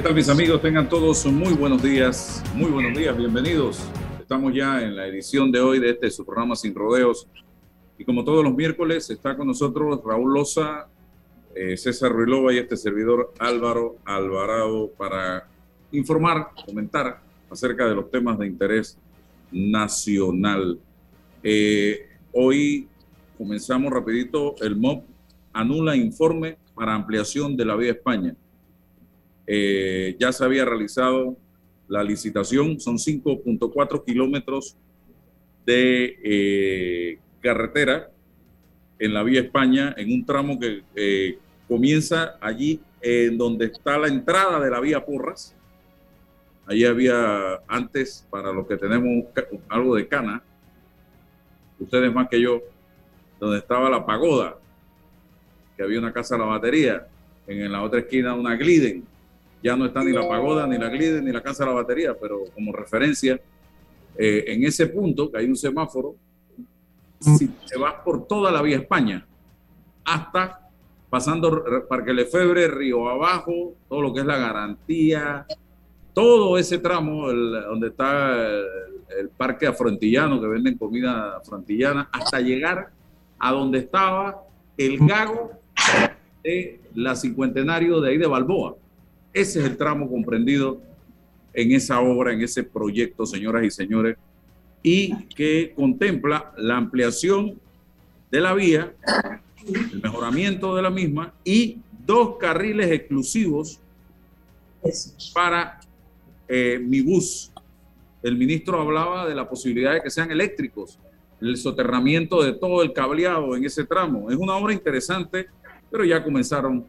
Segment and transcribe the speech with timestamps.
[0.00, 0.62] ¿Qué tal mis amigos?
[0.62, 3.82] Tengan todos muy buenos días, muy buenos días, bienvenidos.
[4.18, 7.28] Estamos ya en la edición de hoy de este su programa Sin Rodeos.
[7.98, 10.86] Y como todos los miércoles está con nosotros Raúl Loza,
[11.54, 15.46] eh, César Ruilova y este servidor Álvaro Alvarado para
[15.92, 17.20] informar, comentar
[17.50, 18.96] acerca de los temas de interés
[19.52, 20.80] nacional.
[21.42, 22.88] Eh, hoy
[23.36, 25.04] comenzamos rapidito, el MOP
[25.52, 28.34] anula informe para ampliación de la vía España.
[29.52, 31.36] Eh, ya se había realizado
[31.88, 34.76] la licitación, son 5.4 kilómetros
[35.66, 38.12] de eh, carretera
[39.00, 44.06] en la vía España, en un tramo que eh, comienza allí en donde está la
[44.06, 45.56] entrada de la vía Porras.
[46.66, 49.24] Allí había antes, para los que tenemos
[49.68, 50.44] algo de cana,
[51.80, 52.62] ustedes más que yo,
[53.40, 54.56] donde estaba la pagoda,
[55.76, 57.08] que había una casa de la batería,
[57.48, 59.09] en la otra esquina una Gliden,
[59.62, 62.14] ya no está ni la pagoda, ni la glide, ni la casa de la batería,
[62.18, 63.40] pero como referencia,
[64.16, 66.14] eh, en ese punto, que hay un semáforo,
[67.20, 69.26] si te vas por toda la vía España,
[70.04, 70.70] hasta
[71.10, 75.44] pasando Parque Lefebre, Río Abajo, todo lo que es la garantía,
[76.14, 78.46] todo ese tramo donde está
[79.18, 82.90] el, parque afrontillano, que venden comida afrontillana, hasta llegar
[83.38, 84.44] a donde estaba
[84.76, 85.50] el gago
[86.44, 88.76] de la cincuentenario de ahí de Balboa.
[89.32, 90.80] Ese es el tramo comprendido
[91.52, 94.16] en esa obra, en ese proyecto, señoras y señores,
[94.82, 97.60] y que contempla la ampliación
[98.30, 98.94] de la vía,
[99.66, 103.78] el mejoramiento de la misma y dos carriles exclusivos
[105.34, 105.80] para
[106.48, 107.52] eh, mi bus.
[108.22, 110.98] El ministro hablaba de la posibilidad de que sean eléctricos,
[111.40, 114.30] el soterramiento de todo el cableado en ese tramo.
[114.30, 115.46] Es una obra interesante,
[115.90, 116.86] pero ya comenzaron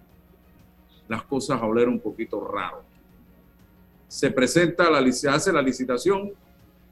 [1.12, 2.84] las cosas a oler un poquito raro.
[4.08, 6.32] Se presenta, la, se hace la licitación,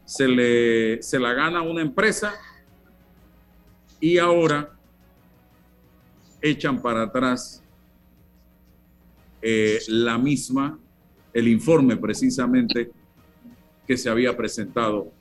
[0.03, 2.33] se, le, se la gana una empresa
[4.01, 4.73] y ahora
[6.41, 7.63] echan para atrás
[9.41, 10.77] eh, la misma,
[11.31, 12.91] el informe precisamente
[13.87, 15.13] que se había presentado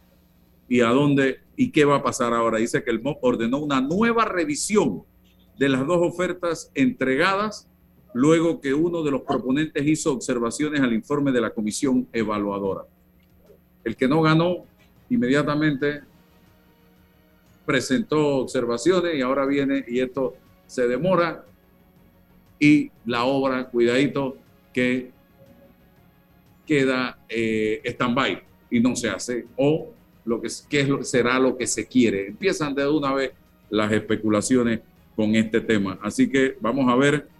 [0.69, 2.59] y a dónde y qué va a pasar ahora.
[2.59, 5.04] Dice que el MOP ordenó una nueva revisión
[5.56, 7.69] de las dos ofertas entregadas
[8.19, 12.83] luego que uno de los proponentes hizo observaciones al informe de la comisión evaluadora.
[13.84, 14.65] El que no ganó
[15.09, 16.01] inmediatamente
[17.65, 20.34] presentó observaciones y ahora viene y esto
[20.67, 21.45] se demora
[22.59, 24.37] y la obra, cuidadito,
[24.73, 25.12] que
[26.67, 29.91] queda eh, stand-by y no se hace o
[30.25, 32.27] lo que, que será lo que se quiere.
[32.27, 33.31] Empiezan de una vez
[33.71, 34.81] las especulaciones
[35.15, 36.01] con este tema.
[36.03, 37.38] Así que vamos a ver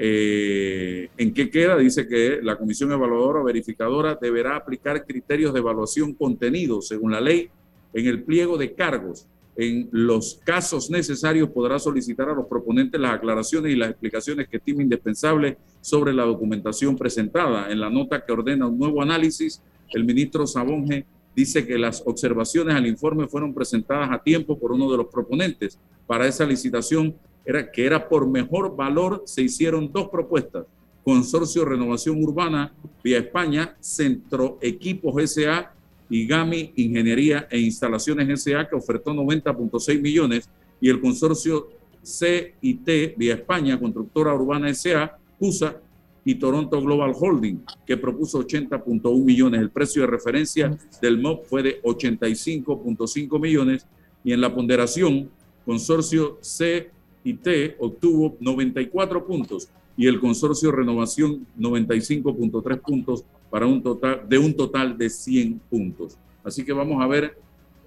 [0.00, 1.76] eh, ¿En qué queda?
[1.76, 7.20] Dice que la comisión evaluadora o verificadora deberá aplicar criterios de evaluación contenidos según la
[7.20, 7.50] ley
[7.92, 9.26] en el pliego de cargos.
[9.56, 14.58] En los casos necesarios podrá solicitar a los proponentes las aclaraciones y las explicaciones que
[14.58, 17.68] estime indispensables sobre la documentación presentada.
[17.68, 22.76] En la nota que ordena un nuevo análisis, el ministro Sabonge dice que las observaciones
[22.76, 25.76] al informe fueron presentadas a tiempo por uno de los proponentes.
[26.06, 27.16] Para esa licitación
[27.48, 30.66] era que era por mejor valor, se hicieron dos propuestas.
[31.02, 35.72] Consorcio Renovación Urbana vía España, Centro Equipos SA
[36.10, 41.68] y GAMI Ingeniería e Instalaciones SA, que ofertó 90.6 millones, y el consorcio
[42.04, 45.80] CIT vía España, Constructora Urbana SA, CUSA,
[46.26, 49.62] y Toronto Global Holding, que propuso 80.1 millones.
[49.62, 53.86] El precio de referencia del MOB fue de 85.5 millones
[54.22, 55.30] y en la ponderación,
[55.64, 56.90] consorcio C
[57.28, 64.38] y T obtuvo 94 puntos y el consorcio Renovación 95.3 puntos para un total de
[64.38, 66.16] un total de 100 puntos.
[66.42, 67.36] Así que vamos a ver,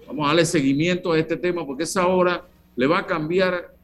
[0.06, 2.46] vamos a darle seguimiento a este tema porque esa hora
[2.76, 3.74] le va a cambiar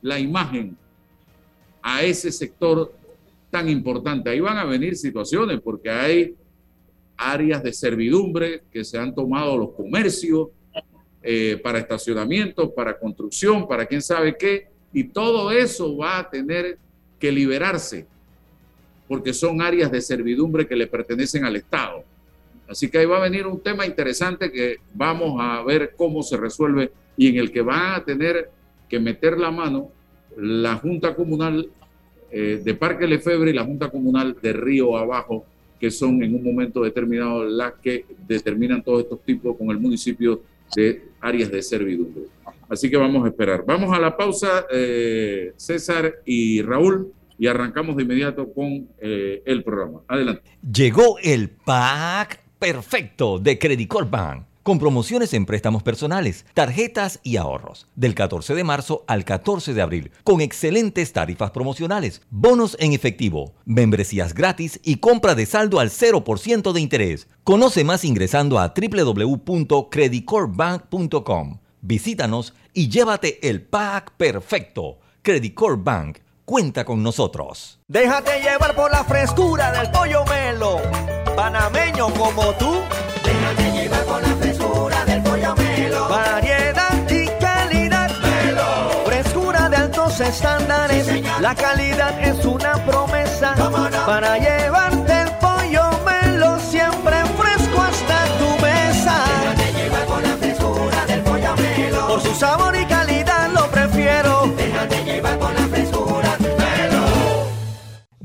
[0.00, 0.74] la imagen
[1.82, 2.90] a ese sector
[3.50, 4.30] tan importante.
[4.30, 6.34] Ahí van a venir situaciones porque hay
[7.18, 10.48] áreas de servidumbre que se han tomado los comercios
[11.26, 16.78] eh, para estacionamiento, para construcción, para quién sabe qué, y todo eso va a tener
[17.18, 18.06] que liberarse
[19.08, 22.04] porque son áreas de servidumbre que le pertenecen al Estado.
[22.68, 26.36] Así que ahí va a venir un tema interesante que vamos a ver cómo se
[26.36, 28.50] resuelve y en el que va a tener
[28.88, 29.90] que meter la mano
[30.36, 31.68] la Junta Comunal
[32.30, 35.44] eh, de Parque Lefebre y la Junta Comunal de Río Abajo,
[35.78, 40.42] que son en un momento determinado las que determinan todos estos tipos con el municipio
[40.74, 42.24] de áreas de servidumbre.
[42.68, 43.64] Así que vamos a esperar.
[43.66, 49.62] Vamos a la pausa, eh, César y Raúl, y arrancamos de inmediato con eh, el
[49.62, 50.00] programa.
[50.08, 50.42] Adelante.
[50.72, 57.36] Llegó el pack perfecto de Credit Corp Bank con promociones en préstamos personales, tarjetas y
[57.36, 62.92] ahorros, del 14 de marzo al 14 de abril, con excelentes tarifas promocionales, bonos en
[62.92, 67.28] efectivo, membresías gratis y compra de saldo al 0% de interés.
[67.44, 71.58] Conoce más ingresando a www.creditcorpbank.com.
[71.82, 74.98] Visítanos y llévate el pack perfecto.
[75.20, 77.80] Credit Corp Bank cuenta con nosotros.
[77.88, 80.80] Déjate llevar por la frescura del pollo melo,
[81.36, 82.80] panameño como tú.
[90.28, 91.06] Estándares.
[91.06, 93.54] Sí, la calidad es una promesa.
[94.06, 95.03] Para llevarte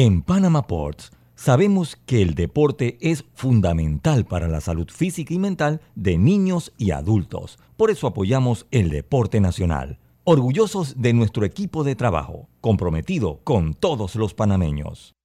[0.00, 5.80] En Panama Ports sabemos que el deporte es fundamental para la salud física y mental
[5.96, 7.58] de niños y adultos.
[7.76, 9.98] Por eso apoyamos el deporte nacional.
[10.22, 15.16] Orgullosos de nuestro equipo de trabajo, comprometido con todos los panameños.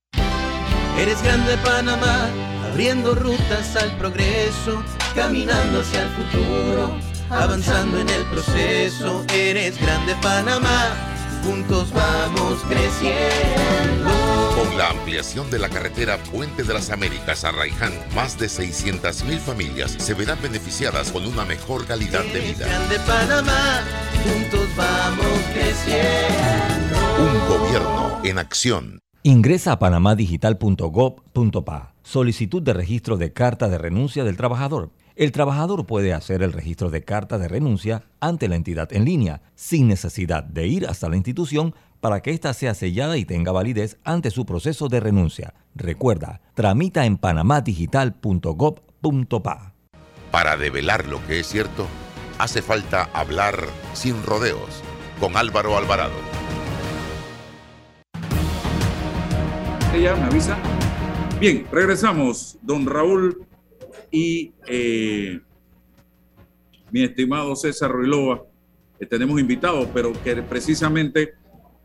[0.97, 2.31] Eres grande Panamá,
[2.71, 4.81] abriendo rutas al progreso,
[5.13, 6.89] caminando hacia el futuro,
[7.29, 9.23] avanzando en el proceso.
[9.35, 11.12] Eres grande Panamá,
[11.43, 14.09] juntos vamos creciendo.
[14.57, 19.39] Con la ampliación de la carretera Puente de las Américas a Raiján, más de 600.000
[19.39, 22.65] familias se verán beneficiadas con una mejor calidad de vida.
[22.65, 23.81] grande Panamá,
[24.23, 26.97] juntos vamos creciendo.
[27.19, 28.99] Un gobierno en acción.
[29.23, 31.93] Ingresa a panamadigital.gov.pa.
[32.03, 34.89] Solicitud de registro de carta de renuncia del trabajador.
[35.15, 39.43] El trabajador puede hacer el registro de carta de renuncia ante la entidad en línea,
[39.53, 43.99] sin necesidad de ir hasta la institución para que ésta sea sellada y tenga validez
[44.03, 45.53] ante su proceso de renuncia.
[45.75, 49.73] Recuerda, tramita en panamadigital.gov.pa.
[50.31, 51.85] Para develar lo que es cierto,
[52.39, 54.81] hace falta hablar sin rodeos
[55.19, 56.15] con Álvaro Alvarado.
[59.93, 60.57] Ella me avisa.
[61.39, 63.45] Bien, regresamos, don Raúl
[64.13, 65.41] y eh,
[66.91, 68.43] mi estimado César Ruilova.
[68.99, 71.33] eh, tenemos invitados, pero que precisamente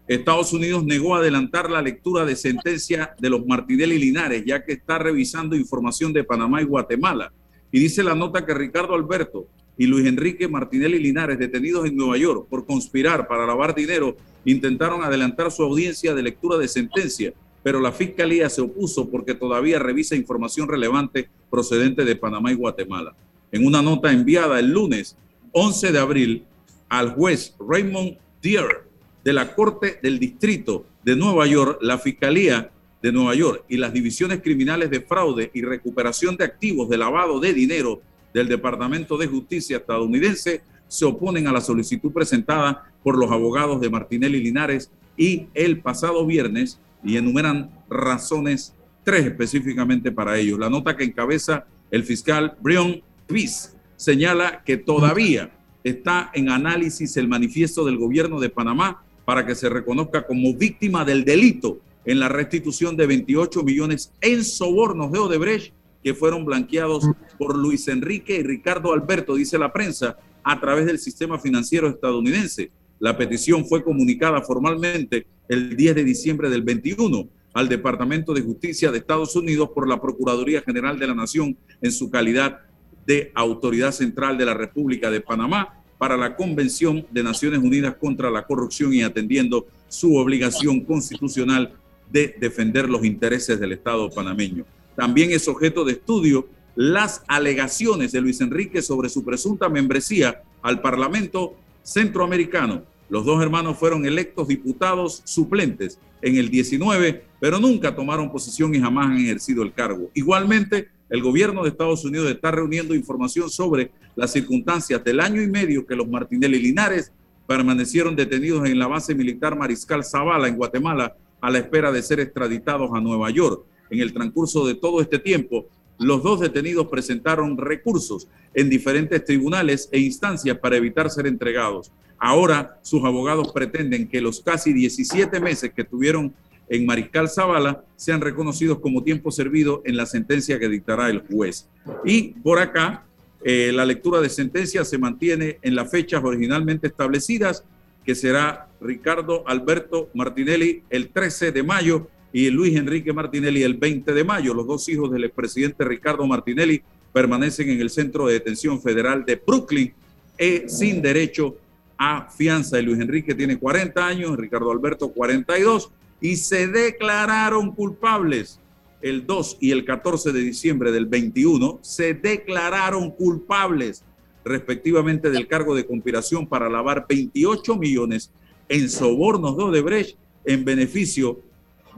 [0.06, 4.98] Estados Unidos negó adelantar la lectura de sentencia de los Martinelli Linares, ya que está
[4.98, 7.32] revisando información de Panamá y Guatemala.
[7.72, 9.46] Y dice la nota que Ricardo Alberto
[9.78, 15.02] y Luis Enrique Martinelli Linares, detenidos en Nueva York por conspirar para lavar dinero, intentaron
[15.02, 17.32] adelantar su audiencia de lectura de sentencia,
[17.68, 23.14] pero la fiscalía se opuso porque todavía revisa información relevante procedente de Panamá y Guatemala.
[23.52, 25.18] En una nota enviada el lunes
[25.52, 26.44] 11 de abril
[26.88, 28.84] al juez Raymond Deere
[29.22, 32.70] de la Corte del Distrito de Nueva York, la Fiscalía
[33.02, 37.38] de Nueva York y las divisiones criminales de fraude y recuperación de activos de lavado
[37.38, 38.00] de dinero
[38.32, 43.90] del Departamento de Justicia estadounidense se oponen a la solicitud presentada por los abogados de
[43.90, 48.74] Martinelli Linares y el pasado viernes y enumeran razones,
[49.04, 50.58] tres específicamente para ellos.
[50.58, 55.50] La nota que encabeza el fiscal Brion Peace señala que todavía
[55.84, 61.04] está en análisis el manifiesto del gobierno de Panamá para que se reconozca como víctima
[61.04, 67.04] del delito en la restitución de 28 millones en sobornos de Odebrecht que fueron blanqueados
[67.38, 72.70] por Luis Enrique y Ricardo Alberto, dice la prensa, a través del sistema financiero estadounidense.
[73.00, 78.90] La petición fue comunicada formalmente el 10 de diciembre del 21 al Departamento de Justicia
[78.90, 82.60] de Estados Unidos por la Procuraduría General de la Nación en su calidad
[83.06, 88.30] de Autoridad Central de la República de Panamá para la Convención de Naciones Unidas contra
[88.30, 91.74] la Corrupción y atendiendo su obligación constitucional
[92.10, 94.64] de defender los intereses del Estado panameño.
[94.94, 100.80] También es objeto de estudio las alegaciones de Luis Enrique sobre su presunta membresía al
[100.80, 101.56] Parlamento
[101.88, 102.82] Centroamericano.
[103.08, 108.80] Los dos hermanos fueron electos diputados suplentes en el 19, pero nunca tomaron posición y
[108.80, 110.10] jamás han ejercido el cargo.
[110.12, 115.46] Igualmente, el gobierno de Estados Unidos está reuniendo información sobre las circunstancias del año y
[115.46, 117.10] medio que los Martinelli Linares
[117.46, 122.20] permanecieron detenidos en la base militar Mariscal Zavala en Guatemala a la espera de ser
[122.20, 123.64] extraditados a Nueva York.
[123.88, 125.66] En el transcurso de todo este tiempo,
[125.98, 131.90] los dos detenidos presentaron recursos en diferentes tribunales e instancias para evitar ser entregados.
[132.18, 136.34] Ahora sus abogados pretenden que los casi 17 meses que tuvieron
[136.68, 141.68] en Mariscal Zavala sean reconocidos como tiempo servido en la sentencia que dictará el juez.
[142.04, 143.04] Y por acá,
[143.42, 147.64] eh, la lectura de sentencia se mantiene en las fechas originalmente establecidas,
[148.04, 154.12] que será Ricardo Alberto Martinelli el 13 de mayo y Luis Enrique Martinelli el 20
[154.12, 154.54] de mayo.
[154.54, 156.82] Los dos hijos del expresidente Ricardo Martinelli
[157.12, 159.92] permanecen en el Centro de Detención Federal de Brooklyn
[160.36, 161.56] eh, sin derecho
[161.96, 162.80] a fianza.
[162.80, 168.60] Luis Enrique tiene 40 años, Ricardo Alberto 42 y se declararon culpables
[169.00, 174.02] el 2 y el 14 de diciembre del 21, se declararon culpables
[174.44, 178.32] respectivamente del cargo de conspiración para lavar 28 millones
[178.68, 181.40] en sobornos de Odebrecht en beneficio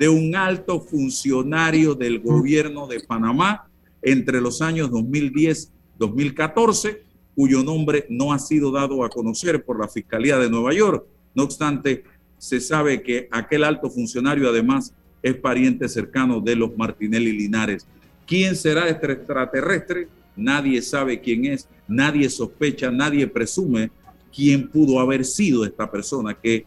[0.00, 3.68] de un alto funcionario del gobierno de Panamá
[4.00, 7.00] entre los años 2010-2014,
[7.34, 11.04] cuyo nombre no ha sido dado a conocer por la Fiscalía de Nueva York.
[11.34, 12.04] No obstante,
[12.38, 17.86] se sabe que aquel alto funcionario además es pariente cercano de los Martinelli Linares.
[18.26, 20.08] ¿Quién será este extraterrestre?
[20.34, 23.90] Nadie sabe quién es, nadie sospecha, nadie presume
[24.34, 26.64] quién pudo haber sido esta persona que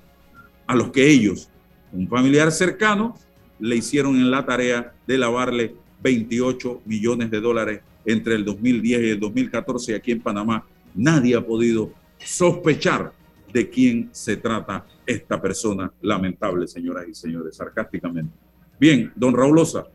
[0.68, 1.50] a los que ellos
[1.94, 3.16] un familiar cercano
[3.60, 9.10] le hicieron en la tarea de lavarle 28 millones de dólares entre el 2010 y
[9.12, 10.66] el 2014 aquí en Panamá.
[10.96, 13.14] Nadie ha podido sospechar
[13.54, 18.34] de quién se trata esta persona lamentable, señoras y señores, sarcásticamente.
[18.80, 19.86] Bien, don Raúl Osa,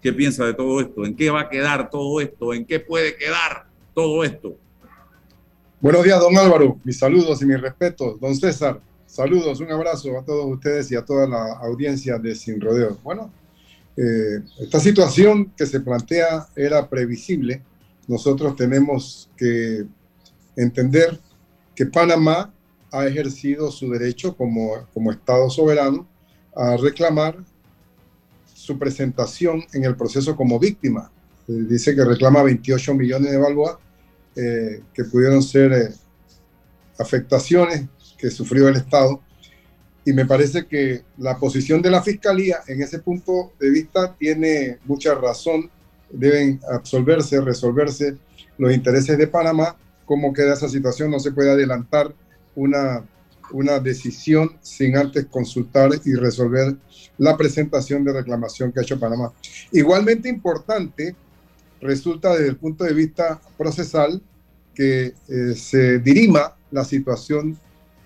[0.00, 1.04] ¿qué piensa de todo esto?
[1.04, 2.54] ¿En qué va a quedar todo esto?
[2.54, 4.56] ¿En qué puede quedar todo esto?
[5.80, 6.78] Buenos días, don Álvaro.
[6.84, 8.18] Mis saludos y mis respetos.
[8.18, 8.80] Don César,
[9.12, 12.96] Saludos, un abrazo a todos ustedes y a toda la audiencia de Sin Rodeos.
[13.02, 13.30] Bueno,
[13.94, 17.62] eh, esta situación que se plantea era previsible.
[18.08, 19.84] Nosotros tenemos que
[20.56, 21.20] entender
[21.74, 22.54] que Panamá
[22.90, 26.08] ha ejercido su derecho como, como Estado soberano
[26.56, 27.36] a reclamar
[28.54, 31.12] su presentación en el proceso como víctima.
[31.48, 33.76] Eh, dice que reclama 28 millones de balboas
[34.36, 35.92] eh, que pudieron ser
[36.98, 37.90] afectaciones
[38.22, 39.20] que sufrió el Estado.
[40.04, 44.78] Y me parece que la posición de la Fiscalía en ese punto de vista tiene
[44.84, 45.68] mucha razón.
[46.08, 48.16] Deben absolverse, resolverse
[48.58, 49.76] los intereses de Panamá.
[50.04, 51.10] ¿Cómo queda esa situación?
[51.10, 52.14] No se puede adelantar
[52.54, 53.04] una,
[53.52, 56.76] una decisión sin antes consultar y resolver
[57.18, 59.32] la presentación de reclamación que ha hecho Panamá.
[59.72, 61.16] Igualmente importante
[61.80, 64.22] resulta desde el punto de vista procesal
[64.74, 67.58] que eh, se dirima la situación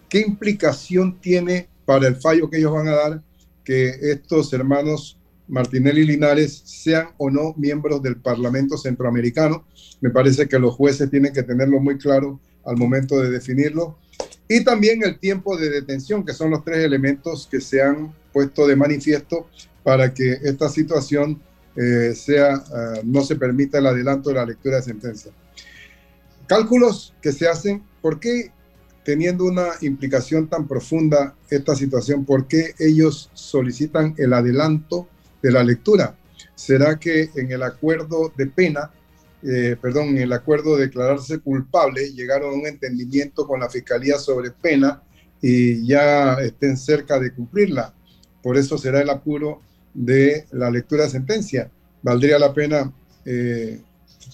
[0.09, 3.23] ¿qué implicación tiene para el fallo que ellos van a dar
[3.65, 9.65] que estos hermanos Martinelli y Linares sean o no miembros del Parlamento Centroamericano?
[10.01, 13.99] Me parece que los jueces tienen que tenerlo muy claro al momento de definirlo.
[14.49, 18.67] Y también el tiempo de detención, que son los tres elementos que se han puesto
[18.67, 19.49] de manifiesto
[19.83, 21.41] para que esta situación
[21.77, 25.33] eh, sea, uh, no se permita el adelanto de la lectura de sentencia.
[26.47, 28.51] Cálculos que se hacen, ¿por qué
[29.07, 35.09] teniendo una implicación tan profunda esta situación, por qué ellos solicitan el adelanto
[35.41, 36.17] de la lectura?
[36.57, 38.91] ¿Será que en el acuerdo de pena,
[39.45, 44.19] eh, perdón, en el acuerdo de declararse culpable, llegaron a un entendimiento con la Fiscalía
[44.19, 45.01] sobre pena
[45.41, 47.95] y ya estén cerca de cumplirla?
[48.43, 49.61] Por eso será el apuro
[49.95, 51.71] de la lectura de sentencia.
[52.03, 52.93] Valdría la pena
[53.25, 53.81] eh,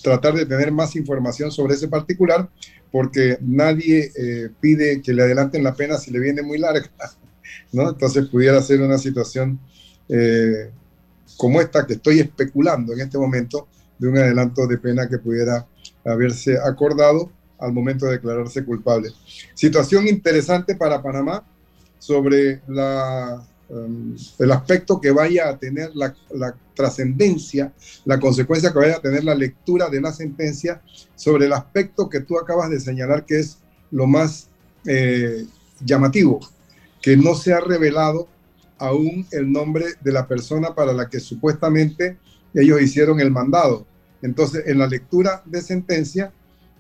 [0.03, 2.49] tratar de tener más información sobre ese particular,
[2.93, 6.91] porque nadie eh, pide que le adelanten la pena si le viene muy larga,
[7.73, 7.89] ¿no?
[7.89, 9.59] Entonces pudiera ser una situación
[10.09, 10.71] eh,
[11.39, 13.67] como esta que estoy especulando en este momento
[13.99, 15.67] de un adelanto de pena que pudiera
[16.05, 19.11] haberse acordado al momento de declararse culpable.
[19.55, 21.47] Situación interesante para Panamá
[21.99, 23.43] sobre la
[23.73, 26.15] Um, el aspecto que vaya a tener la,
[26.75, 27.73] trascendencia,
[28.05, 30.83] la consecuencia que vaya a tener la lectura de la sentencia
[31.15, 33.61] sobre el aspecto que tú acabas de señalar que es
[33.91, 34.49] lo más
[34.85, 35.47] eh,
[35.83, 36.41] llamativo,
[37.01, 38.29] que no se ha revelado
[38.77, 42.19] aún el nombre de la persona para la que supuestamente
[42.53, 43.87] ellos hicieron el mandado.
[44.21, 46.31] Entonces, en la lectura de sentencia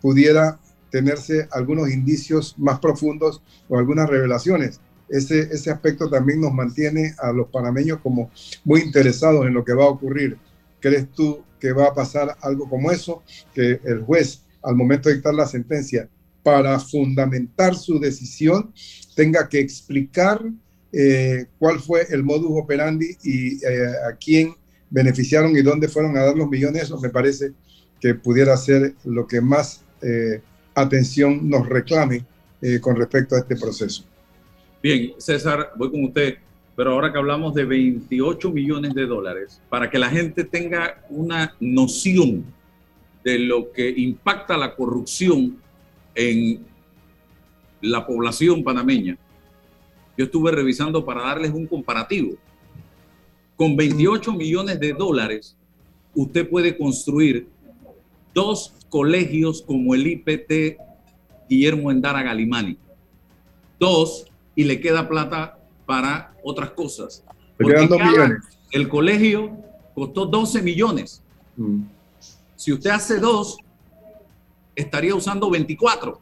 [0.02, 4.78] pudiera tenerse algunos indicios más profundos o algunas revelaciones
[5.12, 8.30] ese, ese aspecto también nos mantiene a los panameños como
[8.64, 10.38] muy interesados en lo que va a ocurrir.
[10.80, 13.22] ¿Crees tú que va a pasar algo como eso?
[13.54, 16.08] Que el juez, al momento de dictar la sentencia,
[16.42, 18.72] para fundamentar su decisión,
[19.14, 20.42] tenga que explicar
[20.92, 24.54] eh, cuál fue el modus operandi y eh, a quién
[24.90, 27.52] beneficiaron y dónde fueron a dar los millones, eso me parece
[28.00, 30.40] que pudiera ser lo que más eh,
[30.74, 32.24] atención nos reclame
[32.80, 34.04] con respecto a este proceso.
[34.82, 36.38] Bien, César, voy con usted,
[36.74, 41.54] pero ahora que hablamos de 28 millones de dólares, para que la gente tenga una
[41.60, 42.44] noción
[43.22, 45.56] de lo que impacta la corrupción
[46.16, 46.66] en
[47.80, 49.16] la población panameña,
[50.18, 52.32] yo estuve revisando para darles un comparativo.
[53.54, 55.56] Con 28 millones de dólares,
[56.12, 57.46] usted puede construir
[58.34, 60.76] dos colegios como el IPT
[61.48, 62.76] Guillermo Endara Galimani,
[63.78, 67.24] dos y le queda plata para otras cosas.
[68.70, 69.56] El colegio
[69.94, 71.22] costó 12 millones.
[71.56, 71.82] Mm.
[72.56, 73.58] Si usted hace dos,
[74.74, 76.20] estaría usando 24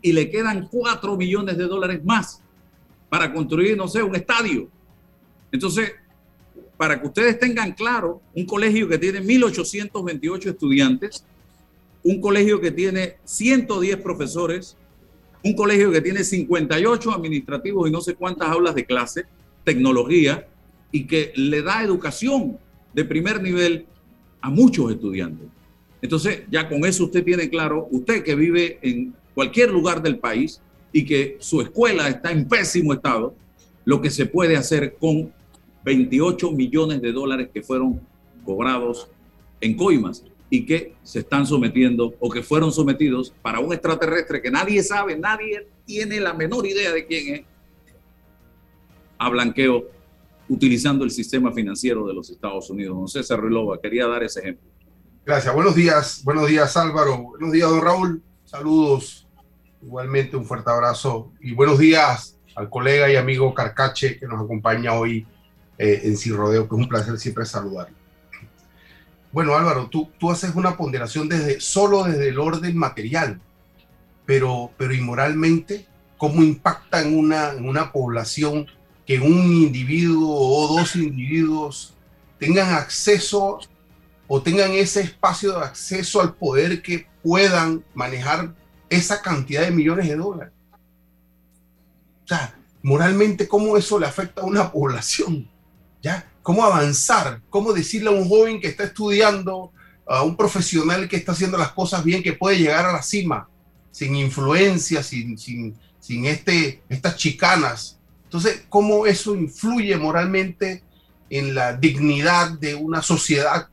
[0.00, 2.42] y le quedan 4 millones de dólares más
[3.08, 4.68] para construir, no sé, un estadio.
[5.50, 5.92] Entonces,
[6.76, 11.24] para que ustedes tengan claro, un colegio que tiene 1.828 estudiantes,
[12.02, 14.76] un colegio que tiene 110 profesores,
[15.44, 19.24] un colegio que tiene 58 administrativos y no sé cuántas aulas de clase,
[19.64, 20.46] tecnología,
[20.90, 22.58] y que le da educación
[22.92, 23.86] de primer nivel
[24.40, 25.48] a muchos estudiantes.
[26.00, 30.60] Entonces, ya con eso usted tiene claro, usted que vive en cualquier lugar del país
[30.92, 33.34] y que su escuela está en pésimo estado,
[33.84, 35.32] lo que se puede hacer con
[35.84, 38.00] 28 millones de dólares que fueron
[38.44, 39.08] cobrados
[39.60, 44.50] en coimas y que se están sometiendo o que fueron sometidos para un extraterrestre que
[44.50, 47.42] nadie sabe, nadie tiene la menor idea de quién es,
[49.16, 49.86] a blanqueo
[50.50, 52.98] utilizando el sistema financiero de los Estados Unidos.
[52.98, 54.68] Don César Relova, quería dar ese ejemplo.
[55.24, 55.54] Gracias.
[55.54, 56.20] Buenos días.
[56.22, 57.16] Buenos días, Álvaro.
[57.22, 58.22] Buenos días, don Raúl.
[58.44, 59.26] Saludos.
[59.80, 61.32] Igualmente un fuerte abrazo.
[61.40, 65.26] Y buenos días al colega y amigo Carcache que nos acompaña hoy
[65.78, 68.01] eh, en Sin Rodeo, que es un placer siempre saludarlo.
[69.32, 73.40] Bueno, Álvaro, tú, tú haces una ponderación desde, solo desde el orden material,
[74.26, 75.86] pero, pero inmoralmente,
[76.18, 78.66] ¿cómo impacta en una, en una población
[79.06, 81.94] que un individuo o dos individuos
[82.38, 83.60] tengan acceso
[84.28, 88.54] o tengan ese espacio de acceso al poder que puedan manejar
[88.90, 90.52] esa cantidad de millones de dólares?
[92.24, 95.48] O sea, moralmente, ¿cómo eso le afecta a una población?
[96.02, 96.31] ¿Ya?
[96.42, 99.72] Cómo avanzar, cómo decirle a un joven que está estudiando,
[100.06, 103.48] a un profesional que está haciendo las cosas bien, que puede llegar a la cima,
[103.90, 107.98] sin influencia, sin, sin, sin este, estas chicanas.
[108.24, 110.82] Entonces, ¿cómo eso influye moralmente
[111.30, 113.68] en la dignidad de una sociedad?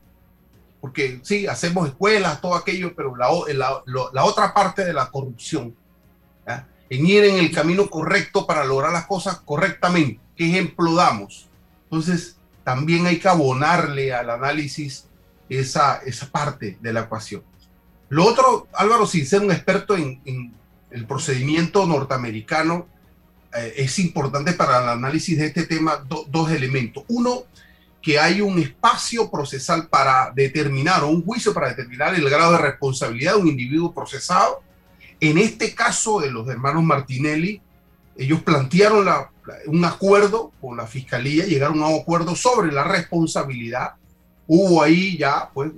[0.80, 5.74] Porque sí, hacemos escuelas, todo aquello, pero la, la, la otra parte de la corrupción
[6.90, 10.20] en ir en el camino correcto para lograr las cosas correctamente.
[10.36, 11.48] ¿Qué ejemplo damos?
[11.84, 15.06] Entonces, también hay que abonarle al análisis
[15.48, 17.42] esa, esa parte de la ecuación.
[18.08, 20.54] Lo otro, Álvaro, sin ser un experto en,
[20.90, 22.88] el procedimiento norteamericano,
[23.56, 27.04] eh, es importante para el análisis de este tema dos elementos.
[27.06, 27.44] Uno,
[28.02, 32.58] que hay un espacio procesal para determinar, o un juicio para determinar el grado de
[32.58, 34.62] responsabilidad de un individuo procesado.
[35.20, 37.60] En este caso de los hermanos Martinelli,
[38.16, 39.06] ellos plantearon
[39.66, 43.94] un acuerdo con la fiscalía, llegaron a un acuerdo sobre la responsabilidad.
[44.46, 45.70] Hubo ahí ya pues,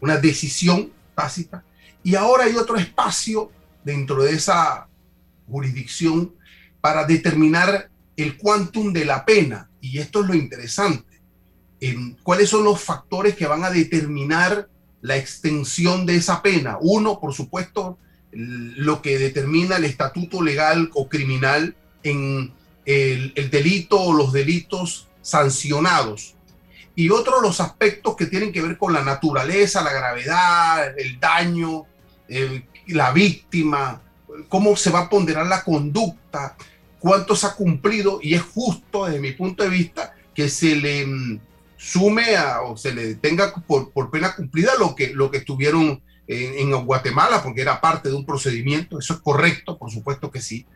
[0.00, 1.64] una decisión tácita.
[2.02, 3.50] Y ahora hay otro espacio
[3.84, 4.88] dentro de esa
[5.48, 6.34] jurisdicción
[6.80, 9.70] para determinar el quantum de la pena.
[9.80, 11.16] Y esto es lo interesante
[12.22, 14.68] cuáles son los factores que van a determinar
[15.02, 16.78] la extensión de esa pena.
[16.80, 17.98] Uno, por supuesto,
[18.32, 22.52] lo que determina el estatuto legal o criminal en
[22.86, 26.34] el, delito o los delitos sancionados.
[26.94, 31.84] Y otro, los aspectos que tienen que ver con la naturaleza, la gravedad, el daño,
[32.86, 34.00] la víctima,
[34.48, 36.56] cómo se va a ponderar la conducta,
[36.98, 38.20] cuánto se ha cumplido.
[38.22, 41.40] Y es justo, desde mi punto de vista, que se le mm,
[41.76, 42.24] sume
[42.64, 47.42] o se le tenga por, por pena cumplida lo que, lo que estuvieron en, Guatemala,
[47.42, 48.98] porque era parte de un procedimiento.
[48.98, 50.66] Eso es correcto, por supuesto que sí.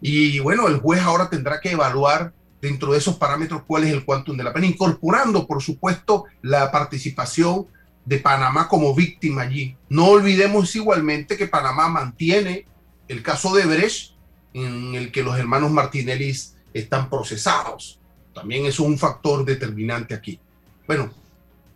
[0.00, 4.04] Y bueno, el juez ahora tendrá que evaluar dentro de esos parámetros cuál es el
[4.04, 7.66] quantum de la pena, incorporando, por supuesto, la participación
[8.04, 9.76] de Panamá como víctima allí.
[9.88, 12.66] No olvidemos igualmente que Panamá mantiene
[13.08, 14.12] el caso de Brecht,
[14.52, 16.34] en el que los hermanos Martinelli
[16.74, 17.98] están procesados.
[18.34, 20.40] También es un factor determinante aquí.
[20.86, 21.10] Bueno,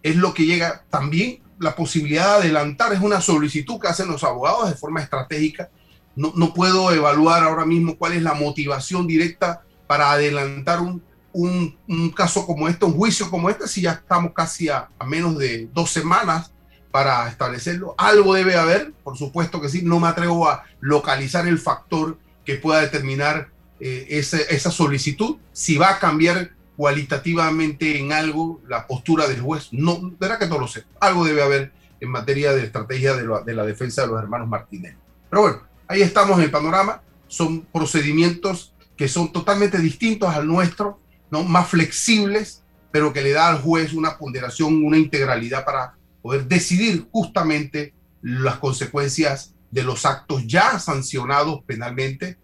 [0.03, 4.25] es lo que llega también la posibilidad de adelantar, es una solicitud que hacen los
[4.25, 5.71] abogados de forma estratégica.
[6.17, 12.47] No, puedo evaluar ahora mismo cuál es la motivación directa para adelantar un, un, caso
[12.47, 15.91] como este, un juicio como este, si ya estamos casi a, a, menos de dos
[15.91, 16.53] semanas
[16.91, 17.95] para establecerlo.
[17.99, 22.55] Algo debe haber, por supuesto que sí, no me atrevo a localizar el factor que
[22.55, 23.49] pueda determinar
[23.81, 29.69] eh, esa, esa solicitud, si va a cambiar cualitativamente en algo la postura del juez.
[29.73, 30.85] No, verá que no lo sé.
[31.01, 34.97] Algo debe haber en materia de estrategia de, de la defensa de los hermanos Martínez.
[35.31, 35.63] Pero bueno,
[35.95, 37.03] ahí estamos en el panorama.
[37.29, 41.43] Son procedimientos que son totalmente distintos al nuestro, ¿no?
[41.43, 47.07] más flexibles, pero que le da al juez una ponderación, una integralidad para poder decidir
[47.11, 52.39] justamente las consecuencias de los actos ya sancionados penalmente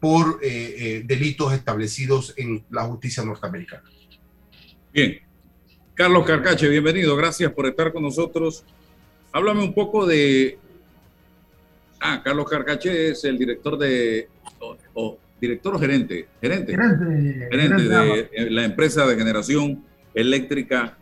[0.00, 3.82] por eh, eh, delitos establecidos en la justicia norteamericana.
[4.92, 5.18] Bien.
[5.94, 7.16] Carlos Carcache, bienvenido.
[7.16, 8.64] Gracias por estar con nosotros.
[9.32, 10.58] Háblame un poco de...
[12.00, 14.28] Ah, Carlos Carcache es el director de...
[14.94, 16.28] O, director o gerente.
[16.40, 16.72] Gerente.
[16.72, 20.96] Gerente, gerente de la empresa de generación eléctrica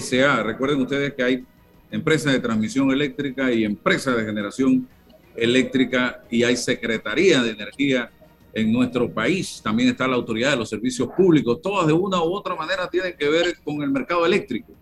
[0.00, 0.42] SA.
[0.42, 1.44] Recuerden ustedes que hay
[1.90, 4.88] empresa de transmisión eléctrica y empresa de generación
[5.36, 8.10] eléctrica y hay secretaría de energía
[8.52, 9.60] en nuestro país.
[9.62, 11.60] También está la autoridad de los servicios públicos.
[11.60, 14.72] Todas de una u otra manera tienen que ver con el mercado eléctrico.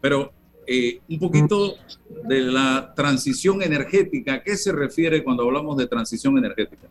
[0.00, 0.32] Pero
[0.70, 1.76] eh, un poquito
[2.24, 4.34] de la transición energética.
[4.34, 6.86] ¿A qué se refiere cuando hablamos de transición energética?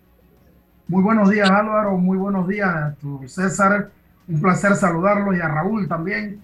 [0.88, 2.96] Muy buenos días Álvaro, muy buenos días
[3.28, 3.92] César.
[4.28, 6.42] Un placer saludarlo y a Raúl también.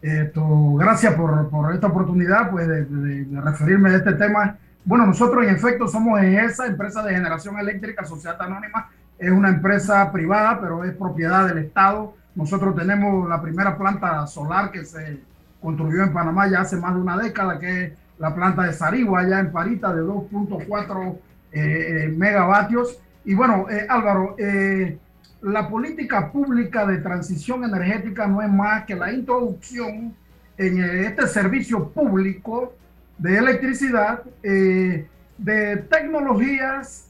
[0.00, 4.56] gracias por, esta oportunidad pues, de, de, referirme a este tema.
[4.84, 10.12] Bueno, nosotros en efecto somos esa empresa de generación eléctrica, Sociedad Anónima, es una empresa
[10.12, 12.14] privada, pero es propiedad del Estado.
[12.36, 15.20] Nosotros tenemos la primera planta solar que se
[15.60, 19.20] construyó en Panamá ya hace más de una década, que es la planta de Sarigua,
[19.20, 21.18] allá en Parita, de 2.4
[21.52, 22.98] eh, megavatios.
[23.24, 24.98] Y bueno, eh, Álvaro, eh,
[25.42, 30.14] la política pública de transición energética no es más que la introducción
[30.58, 32.74] en este servicio público
[33.16, 37.08] de electricidad de tecnologías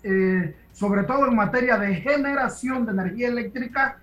[0.80, 3.98] sobre todo en materia de generación de energía eléctrica,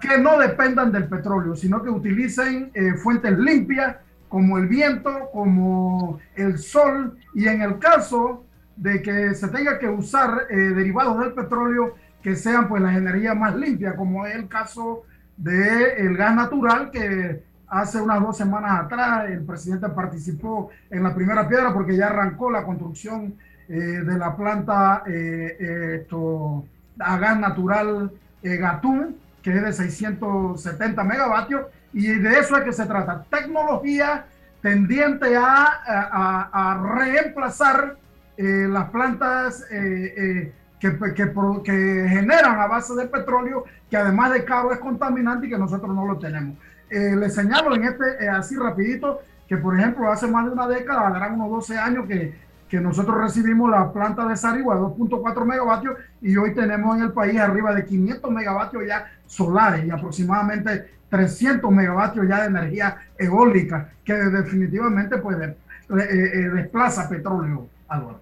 [0.00, 3.96] que no dependan del petróleo, sino que utilicen eh, fuentes limpias
[4.28, 8.44] como el viento, como el sol, y en el caso
[8.76, 13.36] de que se tenga que usar eh, derivados del petróleo, que sean pues las energías
[13.36, 15.04] más limpias, como es el caso
[15.36, 21.14] del el gas natural, que hace unas dos semanas atrás el presidente participó en la
[21.14, 23.34] primera piedra porque ya arrancó la construcción
[23.68, 26.64] eh, de la planta eh, esto,
[26.98, 28.10] a gas natural
[28.42, 33.24] Gatún, que es de 670 megavatios, y de eso es que se trata.
[33.30, 34.26] Tecnología
[34.60, 37.96] tendiente a, a, reemplazar
[38.36, 41.32] las plantas que que, que,
[41.64, 45.94] que, generan a base de petróleo, que además de caro es contaminante y que nosotros
[45.94, 46.58] no lo tenemos.
[46.90, 50.68] Eh, les señalo en este, eh, así rapidito, que por ejemplo hace más de una
[50.68, 52.34] década, harán unos 12 años que,
[52.74, 57.38] que nosotros recibimos la planta de Sarigua, 2.4 megavatios, y hoy tenemos en el país
[57.38, 64.12] arriba de 500 megavatios ya solares y aproximadamente 300 megavatios ya de energía eólica, que
[64.12, 65.56] definitivamente pues, eh,
[65.88, 68.20] eh, desplaza petróleo, Álvaro.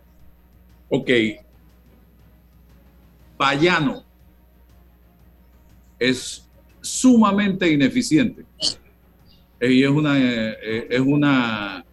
[0.90, 1.08] Ok.
[3.38, 4.04] Payano
[5.98, 6.46] es
[6.82, 8.44] sumamente ineficiente.
[9.62, 11.86] Y es una, eh, es una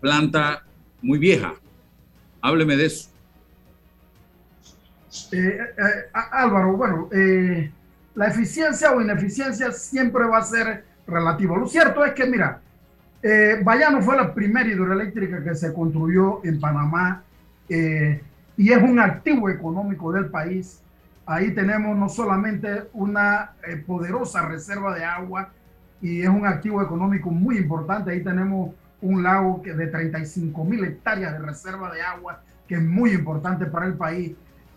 [0.00, 0.62] planta
[1.02, 1.54] muy vieja.
[2.40, 3.10] Hábleme de eso.
[5.32, 7.70] Eh, eh, Álvaro, bueno, eh,
[8.14, 11.56] la eficiencia o ineficiencia siempre va a ser relativo.
[11.56, 12.60] Lo cierto es que, mira,
[13.64, 17.24] Bayano fue la primera hidroeléctrica que se construyó en Panamá
[17.68, 20.80] y es un activo económico del país.
[21.26, 23.52] Ahí tenemos no solamente una
[23.86, 25.50] poderosa reserva de agua
[26.00, 28.10] y es un activo económico muy importante.
[28.10, 32.82] Ahí tenemos un lago que de 35 mil hectáreas de reserva de agua, que es
[32.82, 34.32] muy importante para el país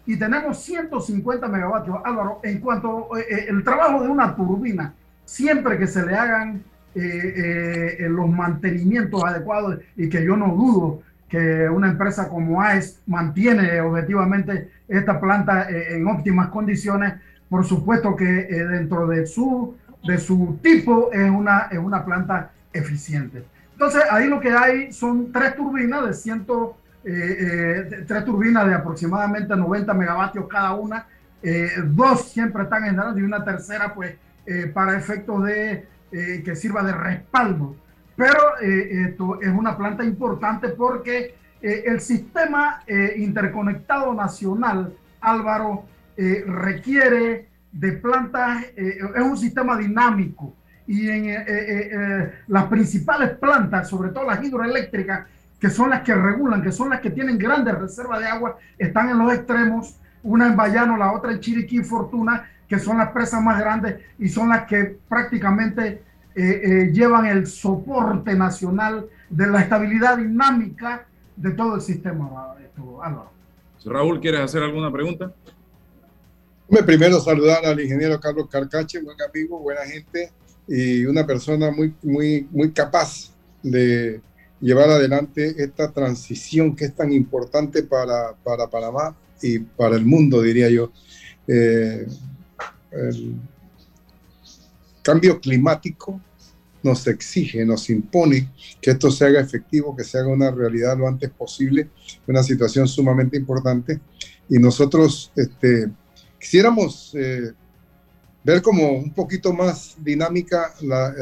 [0.05, 1.97] y tenemos 150 megavatios.
[2.03, 4.93] Álvaro, en cuanto al eh, el trabajo de una turbina,
[5.25, 6.63] siempre que se le hagan
[6.95, 12.99] eh, eh, los mantenimientos adecuados y que yo no dudo que una empresa como AES
[13.07, 17.13] mantiene objetivamente esta planta en óptimas condiciones,
[17.47, 23.43] por supuesto que dentro de su, de su tipo es una, es una planta eficiente.
[23.73, 26.45] Entonces ahí lo que hay son tres turbinas de 100
[27.03, 31.07] eh, eh, tres turbinas de aproximadamente 90 megavatios cada una,
[31.41, 34.15] eh, dos siempre están en y una tercera pues
[34.73, 37.75] para efectos de que sirva de respaldo.
[38.15, 42.83] Pero esto es una planta importante porque el sistema
[43.15, 45.85] interconectado nacional, Álvaro,
[46.17, 50.55] requiere de plantas, es un sistema dinámico
[50.87, 55.27] y en las principales plantas, sobre todo las hidroeléctricas,
[55.61, 59.09] que son las que regulan, que son las que tienen grandes reservas de agua, están
[59.09, 63.11] en los extremos, una en Bayano, la otra en Chiriquí y Fortuna, que son las
[63.11, 66.01] presas más grandes y son las que prácticamente
[66.33, 71.05] eh, eh, llevan el soporte nacional de la estabilidad dinámica
[71.35, 72.29] de todo el sistema.
[73.85, 75.31] Raúl, ¿quieres hacer alguna pregunta?
[76.71, 80.31] Primero saludar al ingeniero Carlos Carcache, buen amigo, buena gente
[80.65, 84.21] y una persona muy, muy, muy capaz de
[84.61, 90.41] llevar adelante esta transición que es tan importante para, para Panamá y para el mundo,
[90.41, 90.93] diría yo.
[91.45, 92.07] Eh,
[92.91, 93.35] el
[95.03, 96.21] cambio climático
[96.83, 101.05] nos exige, nos impone que esto se haga efectivo, que se haga una realidad lo
[101.05, 101.89] antes posible,
[102.27, 103.99] una situación sumamente importante.
[104.47, 105.89] Y nosotros este,
[106.41, 107.53] quisiéramos eh,
[108.43, 111.13] ver como un poquito más dinámica la,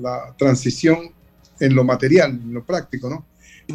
[0.00, 1.12] la, transición
[1.60, 3.26] en lo material, en lo práctico, ¿no?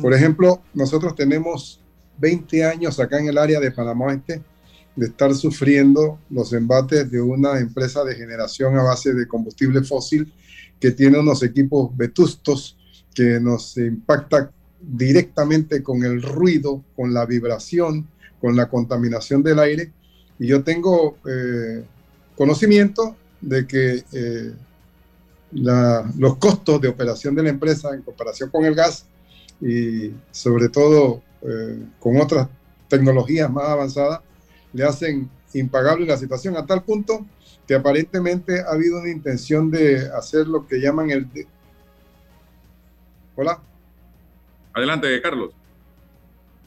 [0.01, 1.79] Por ejemplo, nosotros tenemos
[2.17, 4.41] 20 años acá en el área de Panamá Oeste
[4.95, 10.33] de estar sufriendo los embates de una empresa de generación a base de combustible fósil
[10.79, 12.77] que tiene unos equipos vetustos
[13.13, 18.07] que nos impacta directamente con el ruido, con la vibración,
[18.41, 19.91] con la contaminación del aire.
[20.39, 21.83] Y yo tengo eh,
[22.35, 24.53] conocimiento de que eh,
[25.51, 29.05] los costos de operación de la empresa en comparación con el gas
[29.61, 32.47] y sobre todo eh, con otras
[32.87, 34.21] tecnologías más avanzadas,
[34.73, 37.25] le hacen impagable la situación a tal punto
[37.67, 41.27] que aparentemente ha habido una intención de hacer lo que llaman el...
[43.35, 43.59] Hola.
[44.73, 45.53] Adelante, Carlos.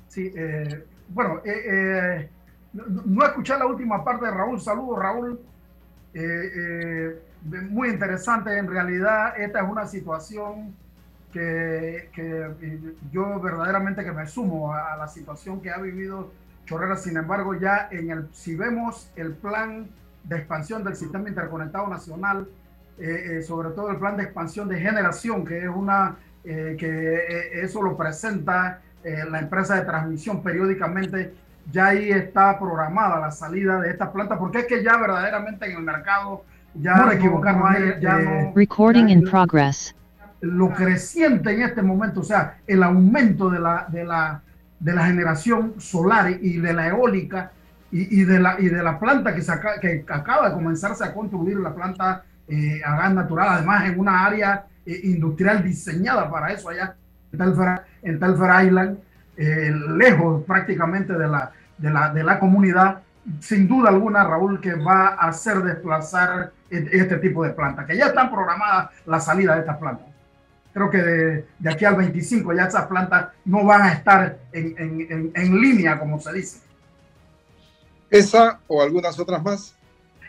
[0.08, 2.28] Sí, eh, bueno, eh,
[2.72, 4.60] no, no, escuché la última parte de Raúl.
[4.60, 5.40] Saludos, Raúl
[7.42, 8.56] muy interesante.
[8.56, 10.74] En realidad, esta es una situación
[11.32, 16.32] que, que, yo verdaderamente que me sumo a, la situación que ha vivido
[16.64, 16.96] Chorrera.
[16.96, 19.88] Sin embargo, ya en el, si vemos el plan
[20.24, 22.48] de expansión del sistema interconectado nacional,
[22.98, 27.60] eh, eh, sobre todo el plan de expansión de generación, que es una eh, que
[27.62, 31.32] eso lo presenta la empresa de transmisión periódicamente,
[31.70, 35.76] ya ahí está programada la salida de esta planta, porque es que ya verdaderamente en
[35.78, 39.94] el mercado ya no equivocarnos, ya no, Recording in progress.
[40.40, 44.42] Lo creciente en este momento, o sea, el aumento de la, de la,
[44.78, 47.52] de la generación solar y de la eólica
[47.90, 51.12] y, y de, la, y de la planta que, se que acaba de comenzarse a
[51.12, 56.52] construir, la planta eh, a gas natural, además en una área eh, industrial diseñada para
[56.52, 56.94] eso allá
[57.32, 58.98] en Telfair, en Telfair Island.
[59.40, 61.50] eh, lejos prácticamente de la,
[61.80, 63.02] de, la, de la comunidad,
[63.40, 67.96] sin duda alguna, Raúl, que va a hacer desplazar e, este tipo de plantas, que
[67.96, 70.06] ya están programadas la salida de estas plantas.
[70.72, 74.74] Creo que de, de aquí al 25 ya esas plantas no van a estar en,
[74.78, 76.60] en, en, línea, como se dice.
[78.08, 79.74] ¿Esa o algunas otras más?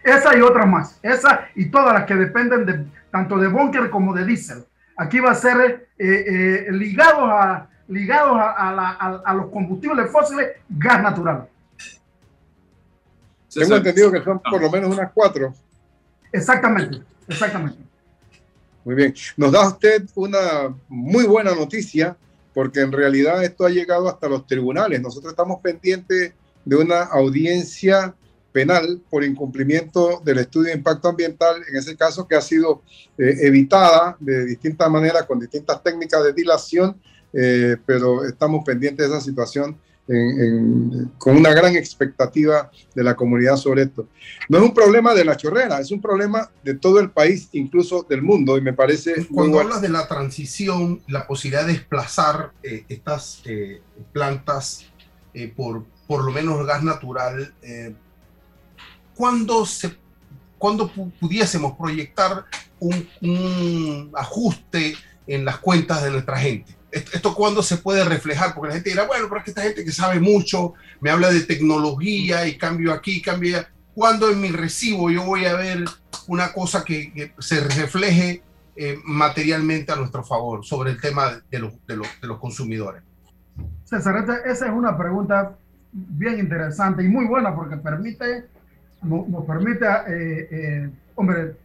[0.03, 0.99] Esa y otras más.
[1.03, 4.65] Esa y todas las que dependen de tanto de bunker como de diésel.
[4.97, 10.51] Aquí va a ser eh, eh, ligados, a, ligados a, la, a, los combustibles fósiles,
[10.69, 11.47] gas natural.
[13.53, 15.53] Tengo entendido que son por lo menos unas cuatro.
[16.31, 17.79] Exactamente, exactamente.
[18.85, 19.13] Muy bien.
[19.35, 22.15] Nos da usted una muy buena noticia
[22.53, 25.01] porque en realidad esto ha llegado hasta los tribunales.
[25.01, 28.15] Nosotros estamos pendientes de una audiencia
[28.53, 32.81] penal por incumplimiento del estudio de impacto ambiental, en ese caso que ha sido
[33.17, 36.99] eh, evitada de distintas maneras, con distintas técnicas de dilación,
[37.33, 39.77] eh, pero estamos pendientes de esa situación
[41.17, 44.09] con una gran expectativa de la comunidad sobre esto.
[44.49, 48.05] No es un problema de la chorrera, es un problema de todo el país, incluso
[48.09, 49.25] del mundo, y me parece...
[49.27, 53.41] Cuando hablas de la transición, la posibilidad de desplazar eh, estas
[54.11, 54.85] plantas
[55.55, 57.53] por por lo menos gas natural,
[59.15, 59.95] cuando, se,
[60.57, 62.45] cuando pudiésemos proyectar
[62.79, 64.95] un, ajuste
[65.27, 66.75] en las cuentas de nuestra gente.
[66.91, 68.53] ¿Esto, cuándo se puede reflejar?
[68.53, 71.31] Porque la gente dirá, bueno, pero es que esta gente que sabe mucho me habla
[71.31, 73.69] de tecnología y cambio aquí, cambio allá.
[73.93, 75.85] ¿Cuándo en mi recibo yo voy a ver
[76.27, 78.41] una cosa que, se refleje
[78.75, 83.03] eh, materialmente a nuestro favor sobre el tema de los, de los, de los consumidores?
[83.83, 85.57] César, esa es una pregunta
[85.91, 88.45] bien interesante y muy buena porque permite
[89.01, 91.55] nos, permite, eh, eh, hombre,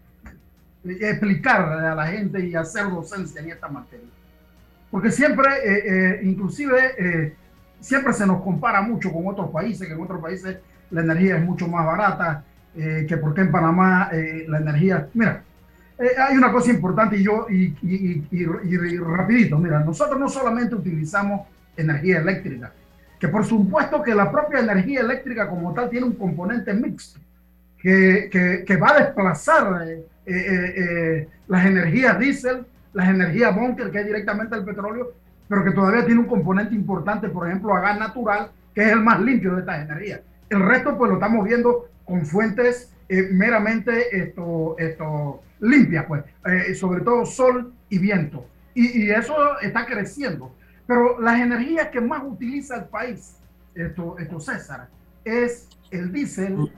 [0.85, 4.07] explicar a la gente y hacer docencia en esta materia.
[4.91, 7.35] Porque siempre, eh, inclusive,
[7.81, 10.59] siempre se nos compara mucho con otros países, que en otros países
[10.91, 12.45] la energía es mucho más barata,
[12.75, 14.11] que porque en Panamá
[14.47, 15.09] la energía...
[15.15, 15.43] Mira,
[15.99, 21.49] hay una cosa importante y yo, y, y, y, rapidito, mira, nosotros no solamente utilizamos
[21.77, 22.73] energía eléctrica,
[23.19, 27.19] que por supuesto que la propia energía eléctrica como tal tiene un componente mixto
[27.81, 34.07] que, va a desplazar eh, eh, eh, las energías diésel, las energías bunker, que es
[34.07, 35.13] directamente el petróleo,
[35.49, 39.03] pero que todavía tiene un componente importante, por ejemplo, a gas natural, que es el
[39.03, 40.21] más limpio de estas energías.
[40.49, 42.91] El resto, pues lo estamos viendo con fuentes
[43.33, 46.25] meramente esto, esto, limpias, pues,
[46.79, 48.47] sobre todo sol y viento.
[48.73, 50.55] Y, y, eso está creciendo.
[50.87, 53.37] Pero las energías que más utiliza el país,
[53.75, 54.89] esto, esto César,
[55.23, 56.73] es el diésel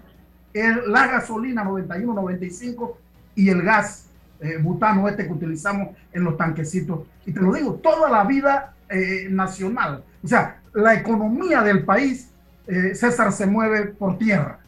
[0.53, 2.99] la gasolina 91, 95
[3.37, 4.08] y el gas
[4.41, 7.01] eh, butano este que utilizamos en los tanquecitos.
[7.27, 10.05] Y te lo digo, toda la vida eh, nacional.
[10.23, 12.31] O sea, la economía del país,
[12.67, 14.59] eh, César, se mueve por tierra.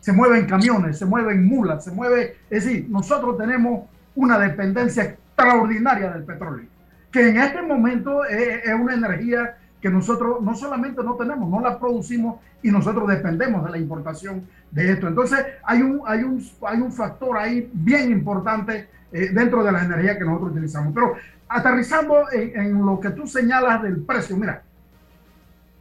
[0.00, 2.36] Se mueve en camiones, se mueve en mulas, se mueve...
[2.48, 6.66] Es decir, nosotros tenemos una dependencia extraordinaria del petróleo,
[7.10, 11.78] que en este momento es una energía que nosotros no solamente no tenemos, no la
[11.78, 15.06] producimos y nosotros dependemos de la importación de esto.
[15.06, 19.82] Entonces hay un, hay un, hay un factor ahí bien importante eh, dentro de la
[19.82, 20.92] energía que nosotros utilizamos.
[20.94, 21.16] Pero
[21.48, 24.62] aterrizando en, lo que tú señalas del precio, mira,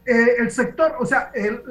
[0.06, 1.62] eh, el sector, o sea, el,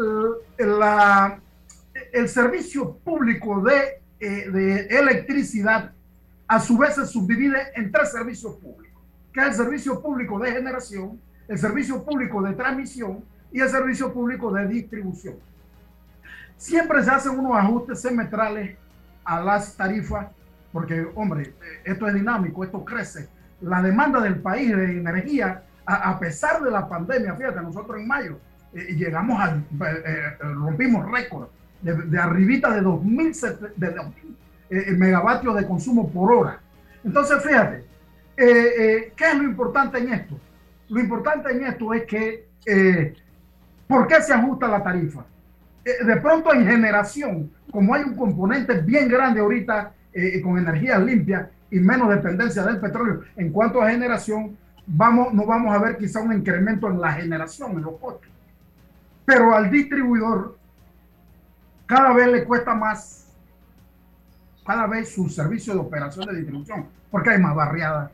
[2.12, 5.92] el servicio público de, eh, de electricidad
[6.46, 10.52] a su vez se subdivide en tres servicios públicos, que es el servicio público de
[10.52, 15.36] generación, el servicio público de transmisión y el servicio público de distribución.
[16.58, 18.76] Siempre se hacen unos ajustes semestrales
[19.24, 20.26] a las tarifas,
[20.74, 23.28] porque, hombre, esto es dinámico, esto crece.
[23.60, 28.38] La demanda del país de energía, a, pesar de la pandemia, fíjate, nosotros en mayo
[28.72, 31.48] eh, llegamos a, eh, eh, rompimos récord
[31.80, 36.58] de, de, arribita de 2.000 de, megavatios de consumo por hora.
[37.04, 37.84] Entonces, fíjate,
[38.36, 40.40] ¿qué es lo importante en esto?
[40.88, 43.14] Lo importante en esto es que, eh,
[43.86, 45.24] ¿por qué se ajusta la tarifa?
[45.84, 49.92] Eh, de pronto en generación, como hay un componente bien grande ahorita
[50.42, 54.56] con energías limpias y menos dependencia del petróleo, en cuanto a generación,
[54.86, 58.30] vamos, no vamos a ver quizá un incremento en la generación, en los costos.
[59.24, 60.56] Pero al distribuidor
[61.86, 63.26] cada vez le cuesta más,
[64.66, 68.10] cada vez su servicio de operación de distribución, porque hay más barriadas,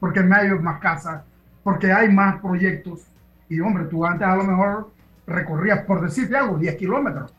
[0.00, 1.22] porque hay más casas,
[1.62, 3.06] porque hay más proyectos.
[3.48, 4.90] Y hombre, tú antes a lo mejor
[5.26, 7.32] recorrías, por decirte algo, 10 kilómetros.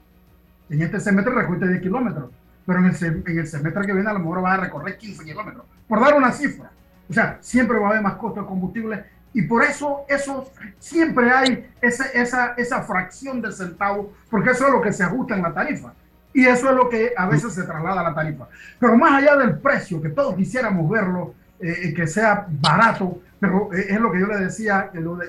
[0.70, 2.32] En este semestre recorriste 10 kilómetros,
[2.66, 5.24] pero en el, en el semestre que viene a lo mejor vas a recorrer 15
[5.24, 6.72] kilómetros, por dar una cifra.
[7.10, 10.50] O sea, siempre va a haber más costo de combustible Y por eso, eso
[10.80, 15.36] siempre hay esa, esa, esa fracción de centavo, porque eso es lo que se ajusta
[15.36, 15.94] en la tarifa.
[16.34, 18.48] Y eso es lo que a veces se traslada a la tarifa.
[18.80, 23.86] Pero más allá del precio, que todos quisiéramos verlo, eh, que sea barato, pero eh,
[23.90, 25.20] es lo que yo le decía, que lo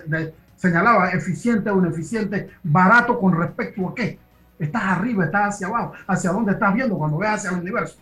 [0.56, 4.18] señalaba, eficiente o ineficiente, barato con respecto a qué.
[4.64, 7.96] Estás arriba, estás hacia abajo, hacia dónde estás viendo cuando ves hacia el universo.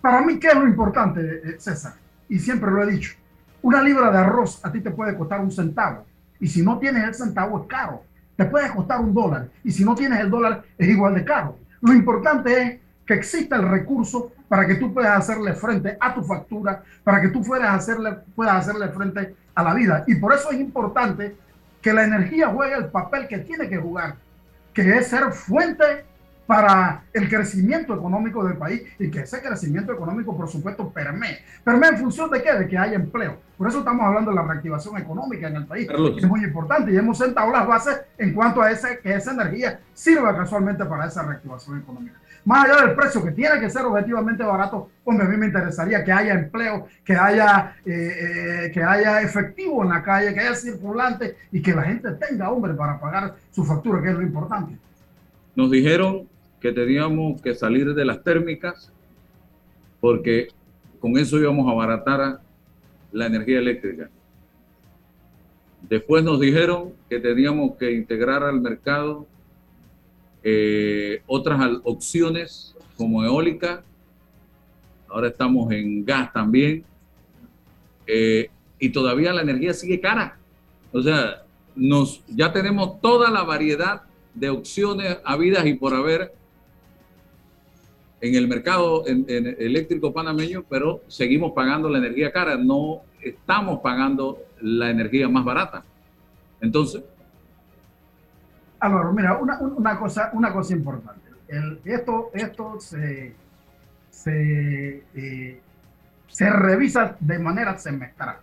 [0.00, 1.94] Para mí, ¿qué es lo importante, eh, César?
[2.28, 3.14] Y siempre lo he dicho.
[3.62, 6.04] Una libra de arroz a ti te puede costar un centavo.
[6.38, 8.02] Y si no tienes el centavo es caro.
[8.36, 9.48] Te puede costar un dólar.
[9.62, 11.58] Y si no tienes el dólar es igual de caro.
[11.80, 16.22] Lo importante es que exista el recurso para que tú puedas hacerle frente a tu
[16.22, 20.04] factura, para que tú puedas hacerle, puedas hacerle frente a la vida.
[20.06, 21.36] Y por eso es importante
[21.80, 24.16] que la energía juegue el papel que tiene que jugar,
[24.74, 26.04] que es ser fuente
[26.46, 31.38] para el crecimiento económico del país y que ese crecimiento económico, por supuesto, permee.
[31.62, 32.52] ¿Permee en función de qué?
[32.52, 33.38] De que haya empleo.
[33.56, 36.92] Por eso estamos hablando de la reactivación económica en el país, que es muy importante
[36.92, 41.06] y hemos sentado las bases en cuanto a ese, que esa energía sirva casualmente para
[41.06, 42.18] esa reactivación económica.
[42.44, 46.04] Más allá del precio, que tiene que ser objetivamente barato, hombre, a mí me interesaría
[46.04, 50.54] que haya empleo, que haya, eh, eh, que haya efectivo en la calle, que haya
[50.54, 54.76] circulante y que la gente tenga, hombre, para pagar su factura, que es lo importante.
[55.56, 56.28] Nos dijeron
[56.64, 58.90] que teníamos que salir de las térmicas
[60.00, 60.48] porque
[60.98, 62.40] con eso íbamos a abaratar
[63.12, 64.08] la energía eléctrica.
[65.82, 69.26] Después nos dijeron que teníamos que integrar al mercado
[70.42, 73.82] eh, otras opciones como eólica.
[75.10, 76.82] Ahora estamos en gas también.
[78.06, 78.48] Eh,
[78.78, 80.38] y todavía la energía sigue cara.
[80.94, 81.44] O sea,
[81.76, 86.32] nos, ya tenemos toda la variedad de opciones habidas y por haber
[88.24, 94.88] en el mercado eléctrico panameño, pero seguimos pagando la energía cara, no estamos pagando la
[94.88, 95.84] energía más barata.
[96.62, 97.02] Entonces...
[98.80, 101.20] Álvaro, mira, una, cosa, una cosa importante.
[101.84, 103.34] esto esto se,
[104.08, 105.60] se, eh,
[106.28, 108.36] se revisa de manera semestral.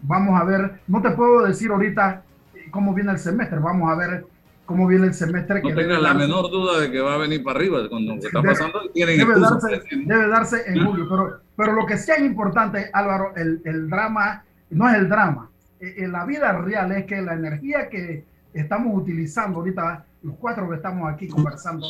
[0.00, 2.22] Vamos a ver, no te puedo decir ahorita
[2.70, 4.24] cómo viene el semestre, vamos a ver
[4.66, 5.62] cómo viene el semestre.
[5.62, 8.26] No tengas la menor duda de que va a venir para arriba con lo que
[8.26, 8.80] está pasando.
[8.94, 13.62] debe, darse, debe darse en julio, pero, pero lo que sí es importante, Álvaro, el,
[13.64, 15.48] el drama, no es el drama,
[15.80, 20.36] en eh, eh, la vida real es que la energía que estamos utilizando ahorita, los
[20.36, 21.86] cuatro que estamos aquí conversando,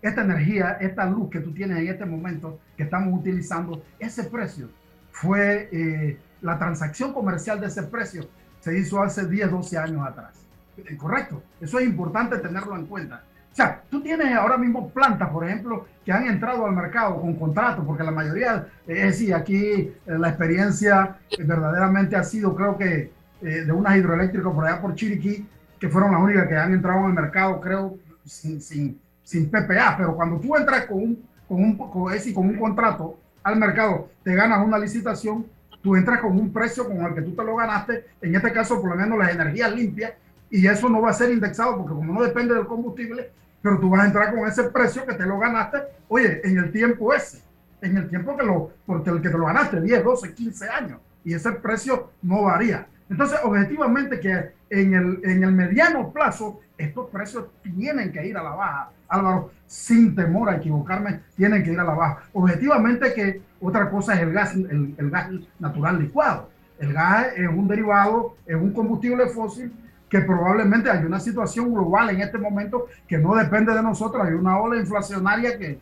[0.00, 4.68] esta energía, esta luz que tú tienes en este momento que estamos utilizando, ese precio
[5.10, 8.26] fue eh, la transacción comercial de ese precio
[8.60, 10.41] se hizo hace 10, 12 años atrás.
[10.76, 13.22] Eh, correcto, eso es importante tenerlo en cuenta.
[13.52, 17.34] O sea, tú tienes ahora mismo plantas, por ejemplo, que han entrado al mercado con
[17.34, 22.78] contratos, porque la mayoría, es eh, decir, aquí eh, la experiencia verdaderamente ha sido, creo
[22.78, 23.10] que,
[23.42, 25.44] de unas hidroeléctricas por allá por Chiriquí,
[25.80, 29.96] que fueron las únicas que han entrado al mercado, creo, sin, sin, sin PPA.
[29.96, 34.32] Pero cuando tú entras con un, con un, con, con un contrato al mercado, te
[34.32, 35.44] ganas una licitación,
[35.82, 38.80] tú entras con un precio con el que tú te lo ganaste, en este caso
[38.80, 40.12] por lo menos las energías limpias,
[40.52, 43.30] y eso no va a ser indexado porque como no depende del combustible,
[43.62, 45.78] pero tú vas a entrar con ese precio que te lo ganaste,
[46.08, 47.42] oye, en el tiempo ese,
[47.80, 51.00] en el tiempo que lo, porque el que te lo ganaste, 10, 12, 15 años,
[51.24, 52.86] y ese precio no varía.
[53.08, 58.42] Entonces, objetivamente que en el, en el mediano plazo, estos precios tienen que ir a
[58.42, 58.90] la baja.
[59.08, 62.24] Álvaro, sin temor a equivocarme, tienen que ir a la baja.
[62.34, 66.50] Objetivamente que otra cosa es el gas, el, el gas natural licuado.
[66.78, 69.72] El gas es un derivado, es un combustible fósil
[70.12, 74.34] que probablemente hay una situación global en este momento que no depende de nosotros, hay
[74.34, 75.78] una ola inflacionaria que,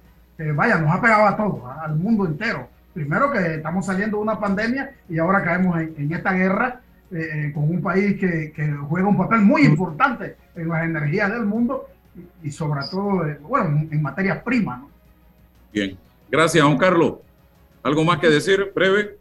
[0.54, 2.68] vaya, nos ha pegado a todos, al mundo entero.
[2.94, 7.52] Primero que estamos saliendo de una pandemia y ahora caemos en, esta guerra eh, eh,
[7.52, 8.52] con un país que,
[8.88, 11.88] juega un papel muy importante en las energías del mundo
[12.40, 14.86] y, sobre todo, eh, bueno, en materia prima.
[15.72, 15.98] Bien,
[16.30, 17.14] gracias, Juan Carlos.
[17.82, 19.18] ¿Algo más que decir, breve?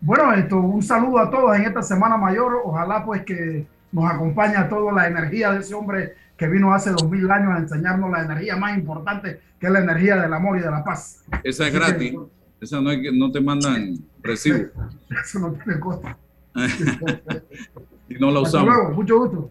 [0.00, 2.62] Bueno, esto, un saludo a todos en esta Semana Mayor.
[2.64, 7.08] Ojalá pues que nos acompaña toda la energía de ese hombre que vino hace dos
[7.10, 10.60] mil años a enseñarnos la energía más importante, que es la energía del amor y
[10.60, 11.24] de la paz.
[11.42, 12.14] Esa es gratis.
[12.60, 14.58] Esa no, hay que, no te mandan recibo.
[15.22, 16.08] Eso no tiene costo.
[18.08, 18.46] y no la usamos.
[18.46, 19.50] Hasta luego, mucho gusto.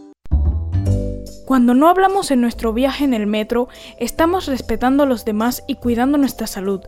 [1.51, 3.67] Cuando no hablamos en nuestro viaje en el metro,
[3.99, 6.79] estamos respetando a los demás y cuidando nuestra salud.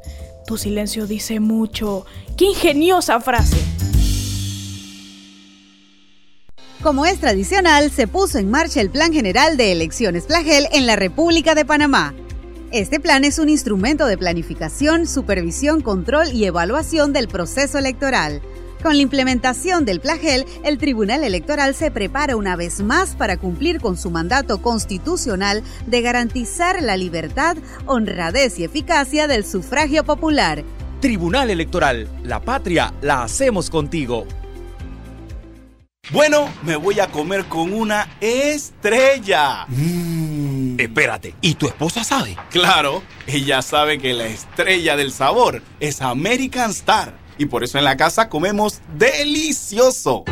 [0.48, 2.06] Tu silencio dice mucho.
[2.38, 3.58] ¡Qué ingeniosa frase!
[6.82, 10.96] Como es tradicional, se puso en marcha el Plan General de Elecciones Plagel en la
[10.96, 12.14] República de Panamá.
[12.72, 18.42] Este plan es un instrumento de planificación, supervisión, control y evaluación del proceso electoral
[18.84, 23.80] con la implementación del plagel, el Tribunal Electoral se prepara una vez más para cumplir
[23.80, 27.56] con su mandato constitucional de garantizar la libertad,
[27.86, 30.64] honradez y eficacia del sufragio popular.
[31.00, 34.28] Tribunal Electoral, la patria la hacemos contigo.
[36.12, 39.66] Bueno, me voy a comer con una estrella.
[39.70, 40.78] Mmm.
[40.78, 42.36] Espérate, ¿y tu esposa sabe?
[42.50, 47.84] Claro, ella sabe que la estrella del sabor es American Star y por eso en
[47.84, 50.24] la casa comemos delicioso.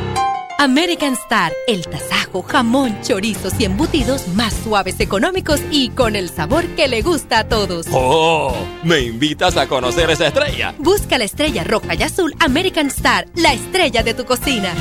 [0.61, 6.67] American Star, el tasajo, jamón, chorizos y embutidos más suaves, económicos y con el sabor
[6.75, 7.87] que le gusta a todos.
[7.91, 8.53] ¡Oh!
[8.83, 10.75] ¿Me invitas a conocer esa estrella?
[10.77, 14.71] Busca la estrella roja y azul American Star, la estrella de tu cocina.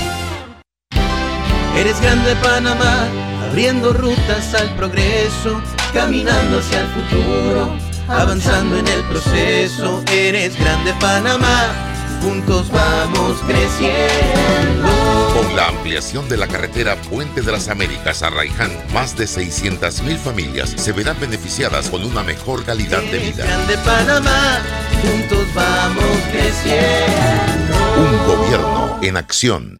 [1.74, 3.08] Eres grande Panamá,
[3.48, 5.62] abriendo rutas al progreso,
[5.94, 7.74] caminando hacia el futuro,
[8.06, 10.04] avanzando en el proceso.
[10.12, 11.90] Eres grande Panamá
[12.20, 14.88] juntos vamos creciendo.
[15.34, 20.02] Con la ampliación de la carretera Puente de las Américas a Raiján, más de 600
[20.02, 23.44] mil familias se verán beneficiadas con una mejor calidad de vida.
[23.44, 24.60] Grande Panamá,
[25.02, 27.76] juntos vamos creciendo.
[27.96, 29.79] Un gobierno en acción.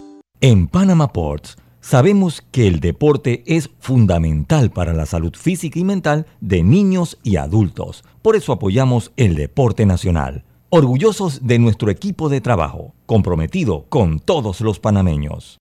[0.43, 6.25] En Panama Ports sabemos que el deporte es fundamental para la salud física y mental
[6.39, 8.03] de niños y adultos.
[8.23, 10.43] Por eso apoyamos el deporte nacional.
[10.71, 15.59] Orgullosos de nuestro equipo de trabajo, comprometido con todos los panameños.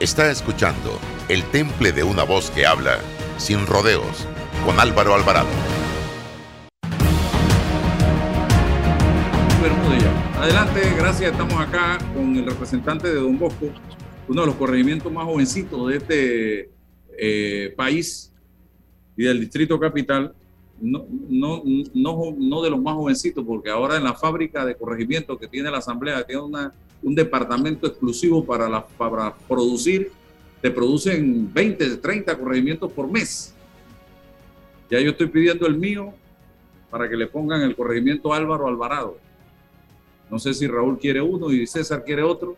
[0.00, 0.90] Está escuchando
[1.30, 2.98] El Temple de una voz que habla,
[3.38, 4.26] sin rodeos,
[4.66, 5.48] con Álvaro Alvarado.
[9.62, 11.30] Adelante, gracias.
[11.30, 13.66] Estamos acá con el representante de Don Bosco,
[14.26, 16.70] uno de los corregimientos más jovencitos de este
[17.16, 18.32] eh, país
[19.16, 20.34] y del Distrito Capital.
[20.80, 21.62] No, no,
[21.94, 25.78] no, de los más jovencitos, porque ahora en la fábrica de corregimiento que tiene la
[25.78, 30.10] Asamblea, tiene una, un departamento exclusivo para, para producir,
[30.60, 33.54] te producen 20, 30 corregimientos por mes.
[34.90, 36.12] Ya yo estoy pidiendo el mío
[36.90, 39.18] para que le pongan el corregimiento Álvaro Alvarado
[40.32, 42.56] no sé si Raúl quiere uno y César quiere otro,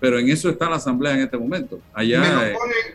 [0.00, 1.78] pero en eso está la asamblea en este momento.
[1.92, 2.54] Allá,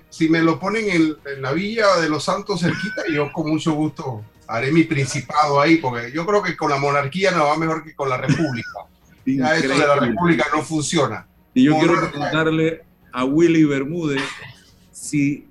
[0.10, 4.24] si me lo ponen, en, la Villa de los Santos cerquita, yo con mucho gusto
[4.48, 7.94] haré mi principado ahí, porque yo creo que con la monarquía no va mejor que
[7.94, 8.72] con la república.
[9.28, 11.28] ya eso de la república no funciona.
[11.54, 14.24] Y yo quiero preguntarle a Willy Bermúdez
[14.92, 15.46] si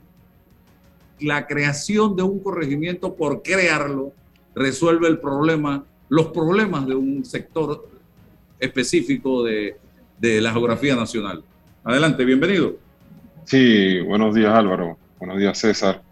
[1.20, 4.12] la creación de un corregimiento por crearlo
[4.56, 7.95] resuelve el problema, los problemas de un sector
[8.58, 9.76] específico de,
[10.20, 11.42] la geografía nacional.
[11.84, 12.76] Adelante, bienvenido.
[13.44, 16.02] Sí, buenos días Álvaro, buenos días César.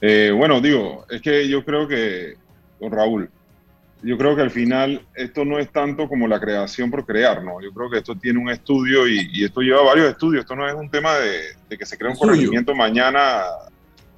[0.00, 2.36] Eh, bueno, digo, es que yo creo que,
[2.78, 3.28] don Raúl,
[4.02, 7.60] yo creo que al final esto no es tanto como la creación por crear, ¿no?
[7.60, 10.42] Yo creo que esto tiene un estudio y, esto lleva varios estudios.
[10.42, 13.42] Esto no es un tema de, que se crea un corregimiento mañana.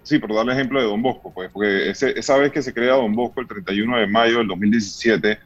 [0.03, 3.15] Sí, por darle ejemplo de Don Bosco, pues, porque esa vez que se crea Don
[3.15, 5.39] Bosco el 31 de mayo del 2017,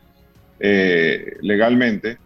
[0.61, 2.19] eh, legalmente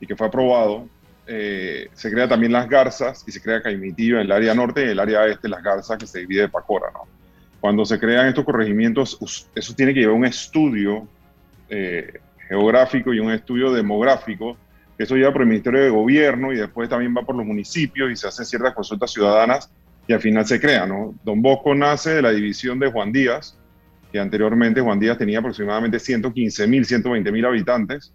[0.00, 0.88] y que fue aprobado,
[1.26, 4.88] eh, se crea también Las Garzas y se crea Caimitillo en el área norte y
[4.88, 6.90] el área este Las Garzas que se divide de Pacora.
[6.92, 7.06] ¿no?
[7.60, 11.06] Cuando se crean estos corregimientos, eso tiene que llevar un estudio
[11.68, 14.56] eh, geográfico y un estudio demográfico,
[14.98, 18.16] eso lleva por el Ministerio de Gobierno y después también va por los municipios y
[18.16, 19.70] se hacen ciertas consultas ciudadanas
[20.06, 21.14] y al final se crea, ¿no?
[21.24, 23.56] Don Bosco nace de la división de Juan Díaz,
[24.12, 28.12] que anteriormente Juan Díaz tenía aproximadamente 115 mil, 120 mil habitantes,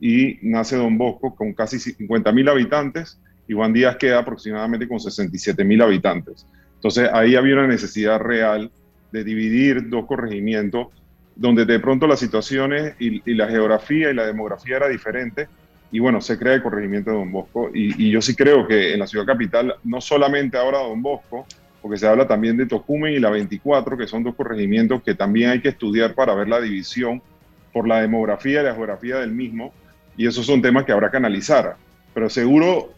[0.00, 5.00] y nace Don Bosco con casi 50 mil habitantes, y Juan Díaz queda aproximadamente con
[5.00, 6.46] 67 mil habitantes.
[6.76, 8.70] Entonces ahí había una necesidad real
[9.12, 10.88] de dividir dos corregimientos,
[11.34, 15.48] donde de pronto las situaciones y, y la geografía y la demografía era diferente,
[15.92, 17.70] y bueno, se crea el corregimiento de Don Bosco.
[17.74, 21.46] Y, yo sí creo que en la ciudad capital, no solamente ahora Don Bosco,
[21.82, 25.50] porque se habla también de Tocumen y la 24, que son dos corregimientos que también
[25.50, 27.22] hay que estudiar para ver la división
[27.72, 29.72] por la demografía y la geografía del mismo.
[30.16, 31.76] Y esos son temas que habrá que analizar.
[32.12, 32.92] Pero seguro,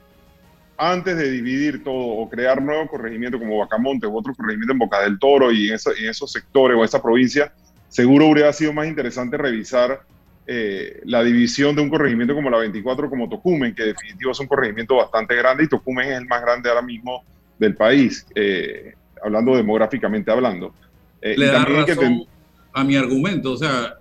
[0.76, 5.00] antes de dividir todo o crear nuevos corregimientos como Bacamonte u otro corregimiento en Boca
[5.02, 7.52] del Toro y en, en esos sectores o esa provincia,
[7.88, 10.00] seguro hubiera sido más interesante revisar
[10.44, 14.48] eh, la división de un corregimiento como la 24 como Tocumen, que definitivamente es un
[14.48, 17.22] corregimiento bastante grande y Tocumen es el más grande ahora mismo
[17.62, 20.74] del país, eh, hablando demográficamente hablando.
[21.20, 22.26] Eh, Le da razón
[22.72, 23.94] a mi argumento, o sea,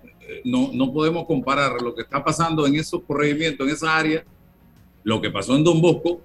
[0.44, 4.24] no, no podemos comparar lo que está pasando en esos corregimientos, en esa área,
[5.04, 6.20] lo que pasó en Don Bosco,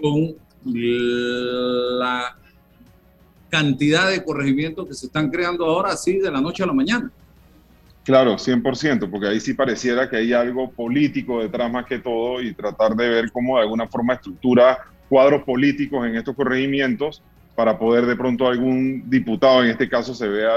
[0.00, 2.36] con la
[3.50, 7.10] cantidad de corregimientos que se están creando ahora así de la noche a la mañana.
[8.04, 12.52] Claro, 100%, porque ahí sí pareciera que hay algo político detrás más que todo y
[12.54, 14.78] tratar de ver cómo de alguna forma estructura
[15.12, 17.22] cuadros políticos en estos corregimientos
[17.54, 20.54] para poder de pronto algún diputado en este caso se vea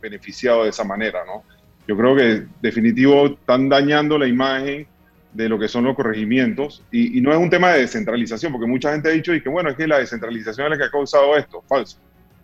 [0.00, 1.42] beneficiado de esa manera, ¿no?
[1.88, 4.86] Yo creo que definitivo están dañando la imagen
[5.32, 8.68] de lo que son los corregimientos y, y, no es un tema de descentralización, porque
[8.68, 10.90] mucha gente ha dicho y que bueno, es que la descentralización es la que ha
[10.92, 11.98] causado esto, falso,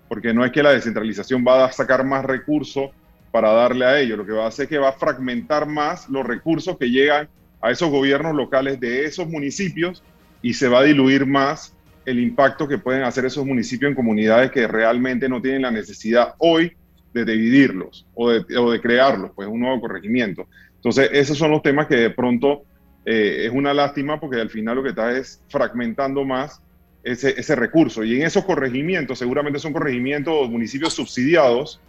[0.09, 2.91] porque no es que la descentralización va a sacar más recursos
[3.31, 4.19] para darle a ellos.
[4.19, 7.29] Lo que va a hacer es que va a fragmentar más los recursos que llegan
[7.61, 10.03] a esos gobiernos locales de esos municipios
[10.43, 11.75] y se va a diluir más
[12.05, 16.35] el impacto que pueden hacer esos municipios en comunidades que realmente no tienen la necesidad
[16.39, 16.73] hoy
[17.15, 20.49] de dividirlos o de, o de crearlos, pues un nuevo corregimiento.
[20.77, 22.65] Entonces, esos son los temas que de pronto
[23.05, 26.61] eh, es una lástima porque al final lo que está es fragmentando más
[27.05, 28.03] ese, ese recurso.
[28.03, 31.81] Y en esos corregimientos, seguramente son corregimientos o municipios subsidiados,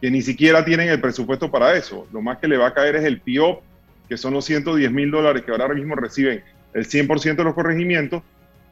[0.00, 2.08] que ni siquiera tienen el presupuesto para eso.
[2.12, 3.62] Lo más que le va a caer es el PIOP,
[4.08, 6.42] que son los 110 mil dólares que ahora mismo reciben
[6.74, 8.22] el 100% de los corregimientos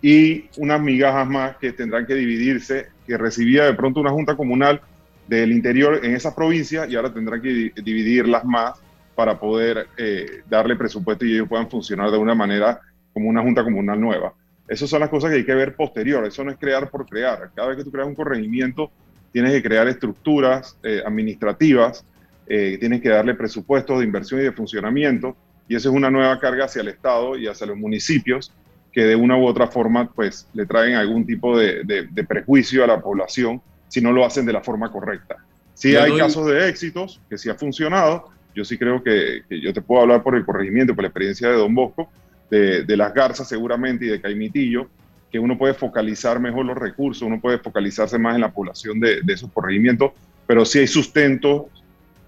[0.00, 4.80] y unas migajas más que tendrán que dividirse, que recibía de pronto una junta comunal
[5.26, 8.78] del interior en esa provincia y ahora tendrán que dividirlas más
[9.14, 12.80] para poder eh, darle presupuesto y ellos puedan funcionar de una manera
[13.12, 14.32] como una junta comunal nueva.
[14.68, 17.50] Esas son las cosas que hay que ver posterior, eso no es crear por crear.
[17.54, 18.90] Cada vez que tú creas un corregimiento,
[19.32, 22.04] tienes que crear estructuras eh, administrativas,
[22.46, 25.36] eh, tienes que darle presupuestos de inversión y de funcionamiento,
[25.68, 28.52] y eso es una nueva carga hacia el Estado y hacia los municipios
[28.92, 33.00] que de una u otra forma pues le traen algún tipo de, prejuicio a la
[33.00, 35.36] población si no lo hacen de la forma correcta.
[35.74, 39.82] Sí hay casos de éxitos que sí ha funcionado, yo sí creo que, yo te
[39.82, 42.10] puedo hablar por el corregimiento, por la experiencia de Don Bosco,
[42.50, 44.88] de, de Las Garzas seguramente y de Caimitillo,
[45.30, 49.20] que uno puede focalizar mejor los recursos, uno puede focalizarse más en la población de,
[49.28, 50.12] esos corregimientos,
[50.46, 51.68] pero sí hay sustento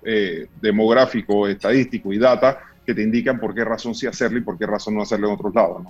[0.04, 4.58] eh, demográfico, estadístico y data que te indican por qué razón sí hacerlo y por
[4.58, 5.82] qué razón no hacerlo en otros lados.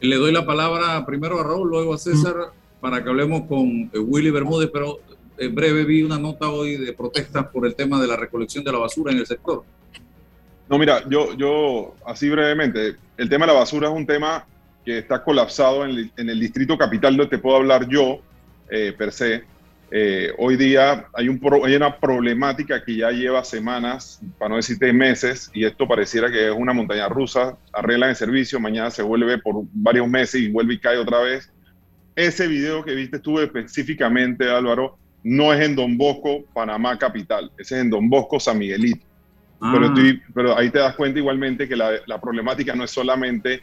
[0.00, 2.34] Le doy la palabra primero a Raúl, luego a César,
[2.80, 4.98] para que hablemos con eh, Willy Bermúdez, pero
[5.36, 8.72] en breve vi una nota hoy de protestas por el tema de la recolección de
[8.72, 9.64] la basura en el sector.
[10.68, 14.46] No, mira, yo, yo así brevemente, el tema de la basura es un tema
[14.84, 18.20] que está colapsado en el, distrito capital, donde te puedo hablar yo,
[18.70, 19.44] eh, per se.
[19.92, 24.92] Eh, hoy día hay, un hay una problemática que ya lleva semanas, para no decirte
[24.92, 29.38] meses, y esto pareciera que es una montaña rusa, arreglan el servicio, mañana se vuelve
[29.38, 31.52] por varios meses y vuelve y cae otra vez.
[32.14, 37.74] Ese video que viste tú específicamente, Álvaro, no es en Don Bosco, Panamá capital, ese
[37.74, 39.04] es en Don Bosco, San Miguelito.
[39.60, 39.94] Pero, ah.
[40.34, 43.60] pero, ahí te das cuenta igualmente que la, la problemática no es solamente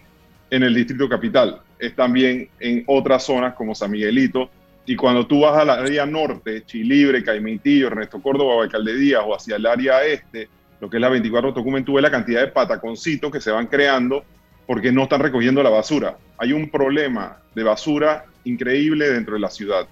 [0.52, 4.50] en el distrito capital, es también en otras zonas como San Miguelito.
[4.88, 9.36] Y cuando tú vas a la área norte, Chilibre, Caimitillo, Ernesto Córdoba, Alcalde Díaz o
[9.36, 10.48] hacia el área este,
[10.80, 13.68] lo que es la 24 Tocumen, tú ves la cantidad de pataconcitos que se van
[13.68, 14.24] creando
[14.66, 16.18] porque no están recogiendo la basura.
[16.38, 19.88] Hay un problema de basura increíble dentro de la ciudad.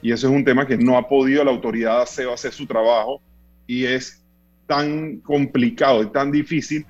[0.00, 3.20] Y eso es un tema que no ha podido la autoridad hacer, hacer su trabajo
[3.66, 4.24] y es
[4.66, 6.86] tan complicado y tan difícil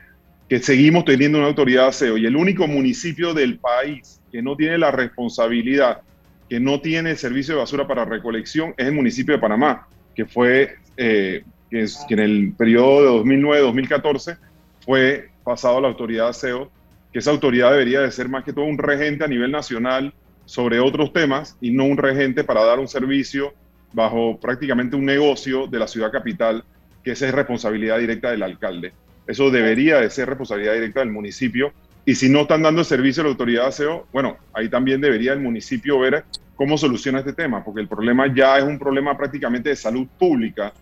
[0.48, 4.56] que seguimos teniendo una autoridad de aseo y el único municipio del país que no
[4.56, 6.02] tiene la responsabilidad,
[6.48, 10.76] que no tiene servicio de basura para recolección, es el municipio de Panamá, que fue,
[10.96, 14.38] eh, que, en el periodo de 2009-2014
[14.84, 16.70] fue pasado a la autoridad de aseo,
[17.12, 20.80] que esa autoridad debería de ser más que todo un regente a nivel nacional sobre
[20.80, 23.52] otros temas y no un regente para dar un servicio
[23.92, 26.64] bajo prácticamente un negocio de la ciudad capital,
[27.02, 28.92] que esa es responsabilidad directa del alcalde.
[29.26, 31.72] Eso debería de ser responsabilidad directa del municipio.
[32.08, 34.98] Y si no están dando el servicio a la autoridad de aseo, bueno, ahí también
[34.98, 36.24] debería el municipio ver
[36.56, 40.72] cómo soluciona este tema, porque el problema ya es un problema prácticamente de salud pública,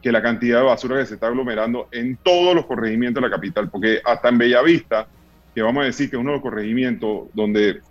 [0.00, 3.36] que la cantidad de basura que se está aglomerando en todos los corregimientos de la
[3.36, 5.06] capital, porque hasta en Bellavista,
[5.54, 7.82] que vamos a decir que es uno de los corregimientos donde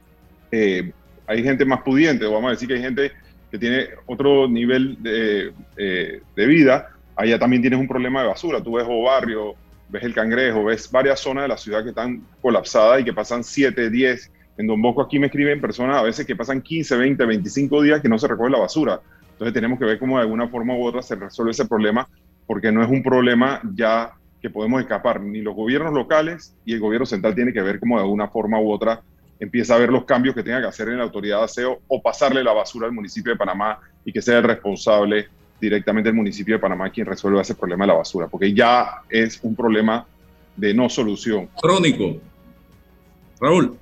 [0.52, 0.92] eh,
[1.28, 3.12] hay gente más pudiente, o vamos a decir que hay gente
[3.52, 8.64] que tiene otro nivel de, eh, de vida, allá también tienes un problema de basura.
[8.64, 9.54] Tú ves o barrio,
[9.90, 13.44] ves el cangrejo, ves varias zonas de la ciudad que están colapsadas y que pasan
[13.44, 14.32] 7, 10.
[14.58, 18.02] En Don Bosco aquí me escriben personas a veces que pasan 15, 20, 25 días
[18.02, 19.02] que no se recoge la basura.
[19.32, 22.08] Entonces tenemos que ver cómo de alguna forma u otra se resuelve ese problema,
[22.46, 25.22] porque no es un problema ya que podemos escapar.
[25.22, 28.60] Ni los gobiernos locales y el gobierno central tiene que ver cómo de alguna forma
[28.60, 29.02] u otra
[29.40, 32.02] empieza a ver los cambios que tenga que hacer en la autoridad de aseo o
[32.02, 35.30] pasarle la basura al municipio de Panamá y que sea el responsable
[35.60, 39.40] directamente el municipio de Panamá quien resuelva ese problema de la basura, porque ya es
[39.44, 40.06] un problema
[40.56, 41.50] de no solución.
[41.62, 42.20] Crónico.
[43.40, 43.78] Raúl.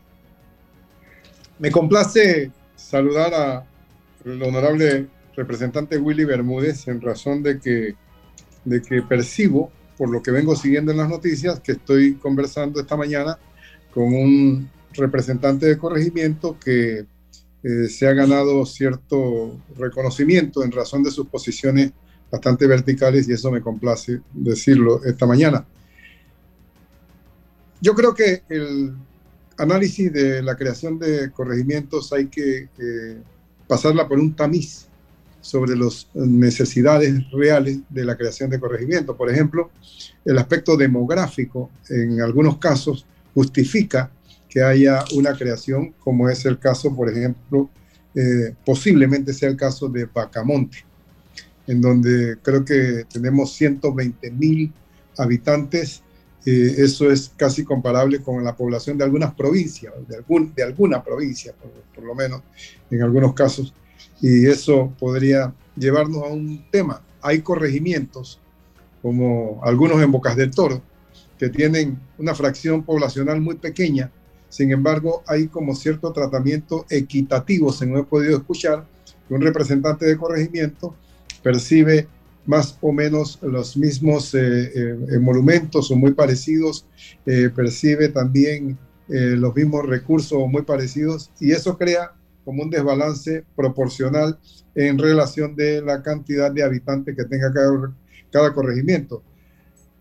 [1.59, 7.95] Me complace saludar al honorable representante Willy Bermúdez en razón de que,
[8.65, 12.95] de que percibo, por lo que vengo siguiendo en las noticias, que estoy conversando esta
[12.95, 13.37] mañana
[13.91, 17.05] con un representante de corregimiento que
[17.63, 21.91] eh, se ha ganado cierto reconocimiento en razón de sus posiciones
[22.31, 25.65] bastante verticales y eso me complace decirlo esta mañana.
[27.81, 28.93] Yo creo que el
[29.57, 33.17] análisis de la creación de corregimientos hay que eh,
[33.67, 34.87] pasarla por un tamiz
[35.41, 39.15] sobre las necesidades reales de la creación de corregimientos.
[39.15, 39.71] Por ejemplo,
[40.25, 44.11] el aspecto demográfico en algunos casos justifica
[44.57, 47.69] que haya una creación, como es el caso, por ejemplo,
[48.15, 50.79] eh, posiblemente sea el caso de Bacamonte,
[51.67, 54.73] en donde creo que tenemos 120 mil
[55.15, 56.01] habitantes.
[56.43, 61.03] Eh, eso es casi comparable con la población de algunas provincias, de, algún, de alguna
[61.03, 62.41] provincia, por, por lo menos,
[62.89, 63.75] en algunos casos.
[64.23, 67.03] Y eso podría llevarnos a un tema.
[67.21, 68.39] Hay corregimientos,
[69.03, 70.81] como algunos en Bocas del Toro,
[71.37, 74.09] que tienen una fracción poblacional muy pequeña
[74.49, 78.85] sin embargo, hay como cierto tratamiento equitativo, según he podido escuchar,
[79.27, 80.95] que un representante de corregimiento
[81.43, 82.07] percibe
[82.45, 86.85] más o menos los mismos eh, eh, monumentos o muy parecidos,
[87.25, 88.77] eh, percibe también
[89.09, 92.11] los mismos recursos o muy parecidos y eso crea
[92.43, 94.37] como un desbalance proporcional
[94.75, 97.53] en relación de la cantidad de habitantes que tenga
[98.29, 99.23] cada corregimiento.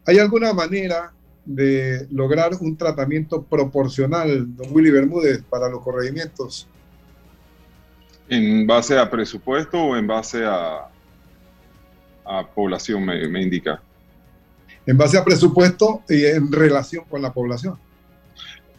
[0.07, 1.13] ¿Hay alguna manera
[1.47, 6.69] de lograr un tratamiento proporcional, don Willy Bermúdez, para los corregimientos?
[8.29, 10.89] ¿En base a presupuesto o en base a,
[12.25, 13.81] a población, me, indica?
[14.85, 17.79] En base a presupuesto y en relación con la población.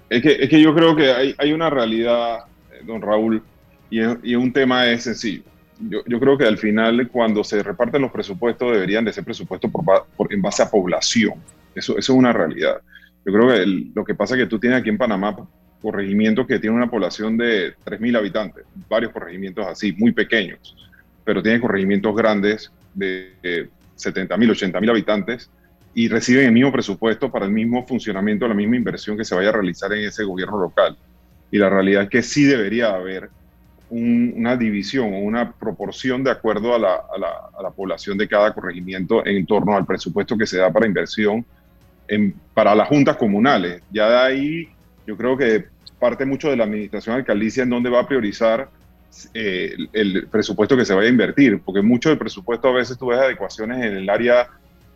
[0.10, 3.42] Es que, es que yo creo que hay, hay una realidad, eh, don Raúl,
[3.90, 4.00] y,
[4.32, 5.44] y un tema es sencillo.
[5.80, 9.72] Yo, yo, creo que al final, cuando se reparten los presupuestos, deberían de ser presupuestos
[9.72, 11.36] por, en base a población.
[11.78, 12.82] Eso, es una realidad.
[13.26, 15.36] Yo creo que lo que pasa es que tú tienes aquí en Panamá
[15.82, 20.76] corregimientos que tienen una población de 3.000 habitantes, varios corregimientos así, muy pequeños,
[21.24, 25.52] pero tienen corregimientos grandes de 70.000, 80.000 habitantes
[25.94, 29.50] y reciben el mismo presupuesto para el mismo funcionamiento, la misma inversión que se vaya
[29.50, 30.98] a realizar en ese gobierno local.
[31.52, 33.30] Y la realidad es que sí debería haber
[33.90, 39.76] una división o una proporción de acuerdo a la población de cada corregimiento en torno
[39.78, 41.46] al presupuesto que se da para inversión
[42.54, 43.82] para las juntas comunales.
[43.92, 44.70] Ya de ahí
[45.06, 45.66] yo creo que
[46.00, 48.70] parte mucho de la administración alcaldicia en donde va a priorizar
[49.34, 53.08] eh, el, presupuesto que se vaya a invertir, porque mucho del presupuesto a veces tú
[53.08, 54.48] ves adecuaciones en el área,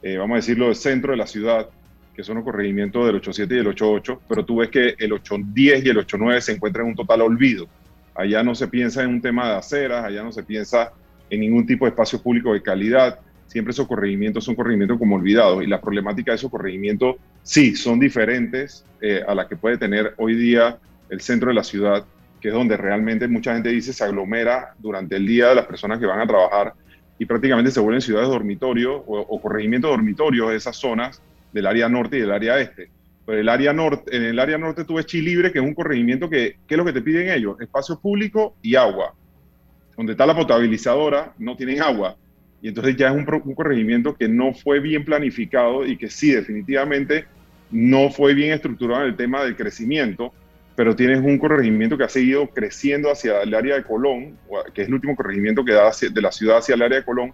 [0.04, 1.68] eh, vamos a decirlo, del centro de la ciudad,
[2.16, 5.86] que son los corregimientos del 87 y el 88, pero tú ves que el 810
[5.86, 7.68] y el 89 se encuentran en un total olvido.
[8.14, 10.92] Allá no se piensa en un tema de aceras, allá no se piensa
[11.30, 13.20] en ningún tipo de espacio público de calidad
[13.52, 18.00] siempre esos corregimientos son corregimientos como olvidados y la problemática de esos corregimientos sí son
[18.00, 20.78] diferentes eh, a la que puede tener hoy día
[21.10, 22.06] el centro de la ciudad,
[22.40, 26.06] que es donde realmente mucha gente dice se aglomera durante el día las personas que
[26.06, 26.74] van a trabajar
[27.20, 31.22] y prácticamente se vuelven ciudades dormitorios o, o corregimientos dormitorios de esas zonas
[31.52, 32.90] del área norte y del área este.
[33.26, 36.30] Pero el área norte, en el área norte tú ves Chilibre, que es un corregimiento
[36.30, 37.60] que, ¿qué es lo que te piden ellos?
[37.60, 39.14] Espacio público y agua.
[39.98, 42.16] Donde está la potabilizadora, no tienen agua
[42.62, 47.26] y entonces ya es un, corregimiento que no fue bien planificado y que sí, definitivamente
[47.72, 50.32] no fue bien estructurado en el tema del crecimiento,
[50.76, 54.38] pero tienes un corregimiento que ha seguido creciendo hacia el área de Colón,
[54.74, 57.34] que es el último corregimiento que da de la ciudad hacia el área de Colón,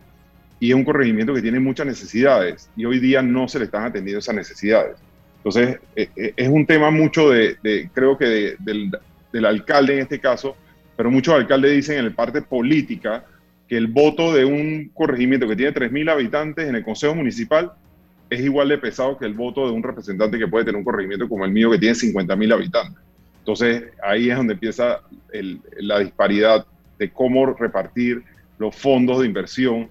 [0.59, 3.83] y es un corregimiento que tiene muchas necesidades, y hoy día no se le están
[3.83, 4.97] atendiendo esas necesidades.
[5.37, 7.57] Entonces, eh, eh, es un tema mucho de,
[7.93, 8.91] creo que del,
[9.31, 10.55] del, alcalde en este caso,
[10.95, 13.23] pero muchos alcaldes dicen en la parte política
[13.67, 17.71] que el voto de un corregimiento que tiene 3.000 habitantes en el Consejo Municipal
[18.29, 21.27] es igual de pesado que el voto de un representante que puede tener un corregimiento
[21.27, 23.01] como el mío que tiene 50.000 habitantes.
[23.39, 25.01] Entonces, ahí es donde empieza
[25.79, 26.65] la disparidad
[26.99, 28.23] de cómo repartir
[28.57, 29.89] los fondos de inversión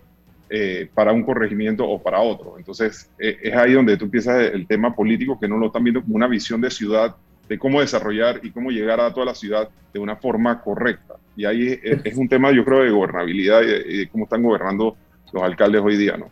[0.51, 2.57] eh, para un corregimiento o para otro.
[2.59, 6.03] Entonces, eh, es ahí donde tú empiezas el tema político, que no lo están viendo
[6.03, 7.17] como una visión de ciudad,
[7.49, 11.16] de cómo desarrollar y cómo llegar a toda la ciudad de una forma correcta.
[11.37, 14.97] Y ahí es, un tema, yo creo, de gobernabilidad y de, cómo están gobernando
[15.33, 16.31] los alcaldes hoy día, ¿no?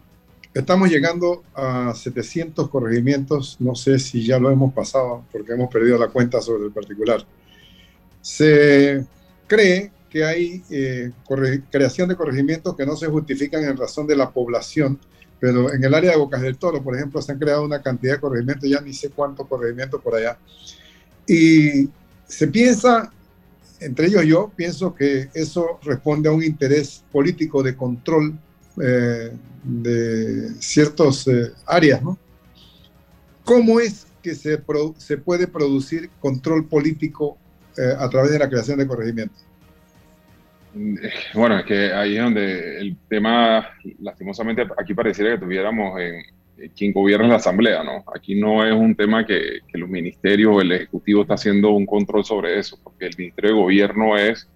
[0.54, 5.98] Estamos llegando a 700 corregimientos, no sé si ya lo hemos pasado porque hemos perdido
[5.98, 7.24] la cuenta sobre el particular.
[8.20, 9.04] Se
[9.48, 11.10] cree que hay eh,
[11.72, 14.96] creación de corregimientos que no se justifican en razón de la población,
[15.40, 18.14] pero en el área de Bocas del Toro, por ejemplo, se han creado una cantidad
[18.14, 20.38] de corregimientos, ya ni sé cuántos corregimientos por allá.
[21.26, 21.88] Y
[22.28, 23.12] se piensa,
[23.84, 28.38] entre ellos yo, pienso que eso responde a un interés político de control
[28.82, 29.32] eh,
[29.62, 32.02] de ciertas eh, áreas.
[33.44, 34.62] ¿Cómo es que se,
[34.96, 37.38] se puede producir control político
[37.98, 39.44] a través de la creación de corregimientos?
[41.34, 43.68] Bueno, es que ahí es donde el tema,
[44.00, 46.24] lastimosamente, aquí pareciera que tuviéramos en
[46.76, 48.04] quien gobierna la Asamblea, ¿no?
[48.14, 52.24] Aquí no es un tema que, los ministerios o el Ejecutivo está haciendo un control
[52.24, 54.48] sobre eso, porque el Ministerio de Gobierno es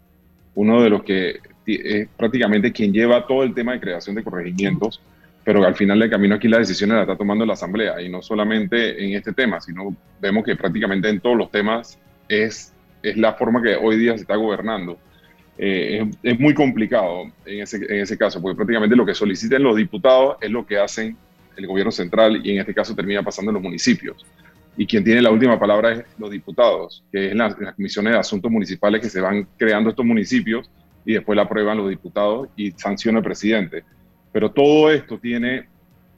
[0.54, 5.02] uno de los que es prácticamente quien lleva todo el tema de creación de corregimientos,
[5.44, 8.22] pero al final del camino aquí las decisiones las está tomando la Asamblea, y no
[8.22, 12.72] solamente en este tema, sino vemos que prácticamente en todos los temas es,
[13.02, 14.98] es la forma que hoy día se está gobernando.
[15.60, 19.74] Eh, es, muy complicado en ese, en ese caso, porque prácticamente lo que soliciten los
[19.74, 21.16] diputados es lo que hacen
[21.58, 24.24] el gobierno central y en este caso termina pasando en los municipios.
[24.76, 28.18] Y quien tiene la última palabra es los diputados, que es las, las comisiones de
[28.18, 30.70] asuntos municipales que se van creando estos municipios
[31.04, 33.82] y después la aprueban los diputados y sanciona el presidente.
[34.30, 35.68] Pero todo esto tiene,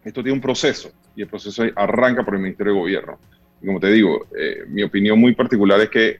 [0.04, 3.18] esto tiene un proceso y el proceso arranca por el Ministerio de Gobierno.
[3.62, 6.18] Y como te digo, eh, mi opinión muy particular es que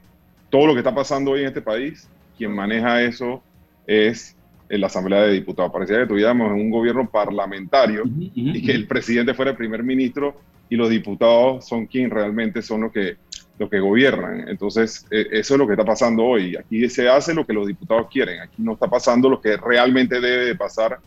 [0.49, 3.43] todo lo que está pasando hoy en este país quien maneja eso
[3.85, 4.35] es
[4.79, 5.71] la Asamblea de Diputados.
[5.71, 8.03] Parecía que tuviéramos un gobierno parlamentario
[8.33, 10.35] y que el presidente fuera el primer ministro
[10.69, 13.17] y los diputados son quienes realmente son los que,
[13.59, 14.47] los que gobiernan.
[14.47, 16.55] Entonces, e, eso es lo que está pasando hoy.
[16.55, 18.39] Aquí se hace lo que los diputados quieren.
[18.39, 20.99] Aquí no está pasando lo que realmente debe de pasar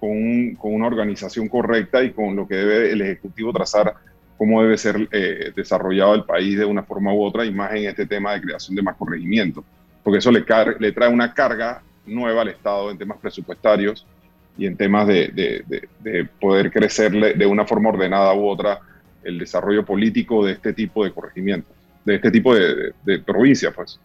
[0.00, 3.94] con, con una organización correcta y con lo que debe el Ejecutivo trazar
[4.36, 7.84] cómo debe ser eh, desarrollado el país de una forma u otra y más en
[7.84, 9.64] este tema de creación de más corregimientos
[10.02, 10.44] porque eso le,
[10.78, 14.06] le trae una carga nueva al Estado en temas presupuestarios
[14.56, 15.64] y en temas de,
[16.00, 18.80] de, poder crecer de una forma ordenada u otra
[19.24, 21.72] el desarrollo político de este tipo de corregimientos,
[22.04, 23.98] de este tipo de, provincias, pues.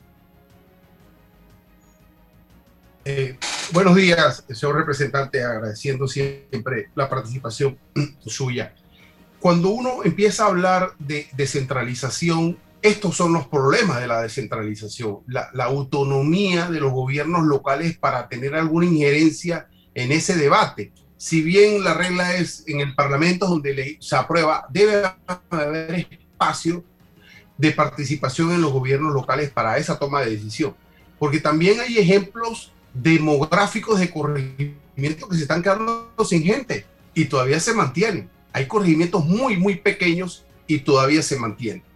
[3.03, 3.37] Eh,
[3.71, 7.77] buenos días, señor representante, agradeciendo siempre la participación
[8.25, 8.73] suya.
[9.39, 12.57] Cuando uno empieza a hablar de descentralización,
[12.87, 18.55] estos son los problemas de la descentralización, la, autonomía de los gobiernos locales para tener
[18.55, 20.91] alguna injerencia en ese debate.
[21.17, 25.03] Si bien la regla es en el Parlamento donde se aprueba, debe
[25.49, 26.83] haber espacio
[27.57, 30.75] de participación en los gobiernos locales para esa toma de decisión.
[31.19, 37.59] Porque también hay ejemplos demográficos de corregimientos que se están quedando sin gente y todavía
[37.59, 38.29] se mantienen.
[38.53, 41.86] Hay corregimientos muy, muy pequeños y todavía se mantienen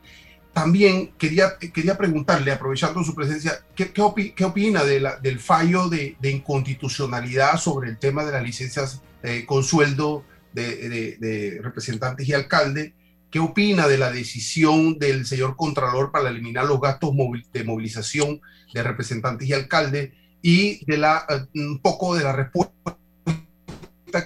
[0.54, 6.18] también quería, quería preguntarle, aprovechando su presencia, ¿qué, qué, opina de la, del fallo de,
[6.20, 12.34] de, inconstitucionalidad sobre el tema de las licencias eh, con sueldo de, de, representantes y
[12.34, 12.94] alcalde?
[13.30, 17.12] ¿Qué opina de la decisión del señor Contralor para eliminar los gastos
[17.54, 18.42] de movilización
[18.74, 20.12] de representantes y alcaldes?
[20.42, 22.98] Y de la, eh, un poco de la respuesta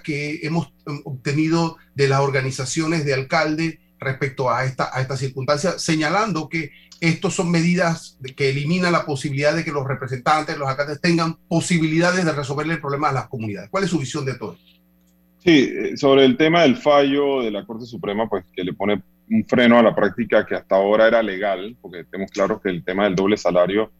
[0.03, 5.80] que hemos eh, obtenido de las organizaciones de alcaldes respecto a esta, a esta circunstancia,
[5.80, 6.72] señalando que
[7.02, 12.26] estos son medidas que eliminan la posibilidad de que los representantes, los alcaldes tengan posibilidades
[12.26, 13.70] de resolver el problema a las comunidades.
[13.70, 14.58] ¿Cuál es su visión de todo?
[15.43, 19.02] Sí, eh, sobre el tema del fallo de la Corte Suprema, pues que le pone
[19.30, 22.84] un freno a la práctica que hasta ahora era legal, porque tenemos claro que el
[22.84, 23.91] tema del doble salario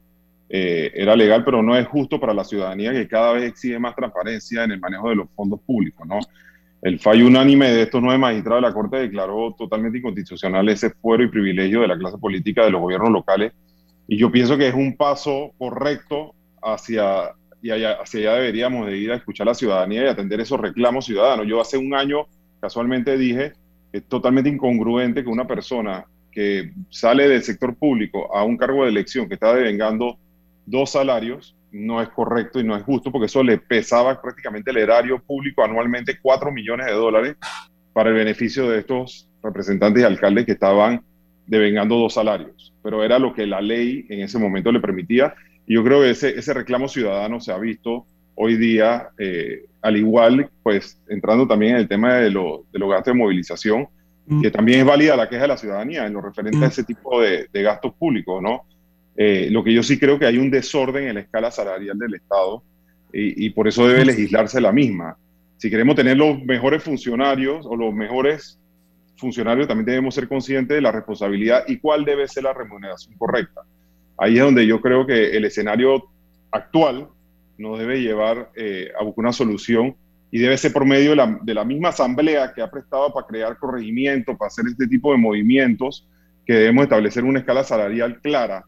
[0.50, 3.96] eh, era legal, pero no es justo para la ciudadanía que cada vez exige más
[3.96, 6.20] transparencia en el manejo de los fondos públicos, ¿no?
[6.86, 11.23] El fallo unánime de estos nueve magistrados de la Corte declaró totalmente inconstitucional ese fuero
[11.23, 13.53] y privilegio de la clase política de los gobiernos locales
[14.07, 18.99] Y yo pienso que es un paso correcto hacia, y allá, hacia allá deberíamos de
[18.99, 21.47] ir a escuchar a la ciudadanía y atender esos reclamos ciudadanos.
[21.47, 22.27] Yo hace un año
[22.61, 23.53] casualmente dije
[23.91, 28.83] que es totalmente incongruente que una persona que sale del sector público a un cargo
[28.83, 30.19] de elección que está devengando
[30.67, 34.78] dos salarios, no es correcto y no es justo porque eso le pesaba prácticamente el
[34.78, 37.36] erario público anualmente 4 millones de dólares
[37.91, 41.01] para el beneficio de estos representantes y alcaldes que estaban
[41.45, 42.73] devengando dos salarios.
[42.82, 45.34] Pero era lo que la ley en ese momento le permitía.
[45.67, 48.05] Y yo creo que ese, ese reclamo ciudadano se ha visto
[48.36, 52.89] hoy día, eh, al igual, pues entrando también en el tema de, lo, de los
[52.89, 53.88] gastos de movilización,
[54.28, 54.41] mm.
[54.41, 56.71] que también es válida la queja de la ciudadanía en lo referente a mm.
[56.71, 58.65] ese tipo de, de gastos públicos, ¿no?
[59.18, 62.16] Eh, lo que yo sí creo que hay un desorden en la escala salarial del
[62.16, 62.63] Estado
[63.13, 65.18] y, y por eso debe legislarse la misma.
[65.57, 68.59] Si queremos tener los mejores funcionarios o los mejores
[69.18, 73.61] funcionarios, también debemos ser conscientes de la responsabilidad y cuál debe ser la remuneración correcta.
[74.18, 76.03] Ahí es donde yo creo que el escenario
[76.51, 77.09] actual
[77.57, 79.95] nos debe llevar eh, a buscar una solución
[80.32, 83.28] y debe ser por medio de la, de la, misma asamblea que ha prestado para
[83.28, 86.07] crear corregimientos, para hacer este tipo de movimientos,
[86.45, 88.66] que debemos establecer una escala salarial clara,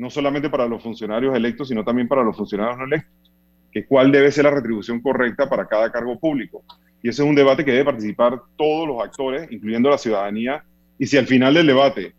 [0.00, 3.30] no solamente para los funcionarios electos, sino también para los funcionarios no electos,
[3.70, 6.64] que cuál debe ser la retribución correcta para cada cargo público.
[7.02, 10.64] Y ese es un debate que debe participar todos los actores, incluyendo la ciudadanía,
[10.98, 12.14] y si al final del debate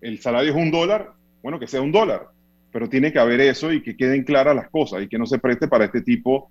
[0.00, 2.28] el salario es un dólar, bueno, que sea un dólar,
[2.72, 5.40] pero tiene que haber eso y que queden claras las cosas y que no se
[5.40, 6.48] preste para este tipo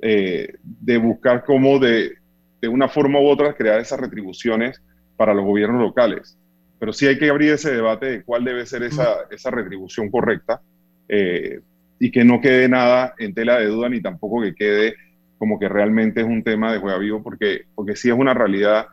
[0.00, 2.12] eh, de buscar cómo de,
[2.60, 4.82] de, una forma u otra crear esas retribuciones
[5.16, 6.36] para los gobiernos locales.
[6.82, 10.60] Pero sí hay que abrir ese debate de cuál debe ser esa, esa retribución correcta
[11.08, 11.60] eh,
[12.00, 14.96] y que no quede nada en tela de duda ni tampoco que quede
[15.38, 18.88] como que realmente es un tema de juega vivo, porque, porque sí es una realidad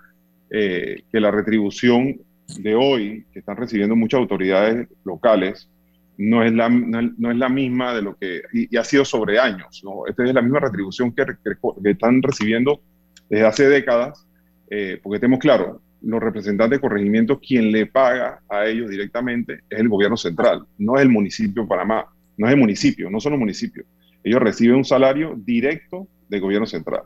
[0.52, 2.22] eh, que la retribución
[2.60, 5.68] de hoy, que están recibiendo muchas autoridades locales,
[6.16, 9.82] no es la, no, es la misma de lo que, y, ha sido sobre años,
[9.84, 10.06] ¿no?
[10.06, 12.82] Esta es la misma retribución que, que, están recibiendo
[13.32, 14.28] desde hace décadas,
[14.70, 19.80] eh, porque tenemos claro, los representantes de corregimiento, quien le paga a ellos directamente es
[19.80, 22.06] el gobierno central, no es el municipio de Panamá,
[22.38, 23.86] no es el municipio, no son los municipios.
[24.24, 27.04] Ellos reciben un salario directo del gobierno central,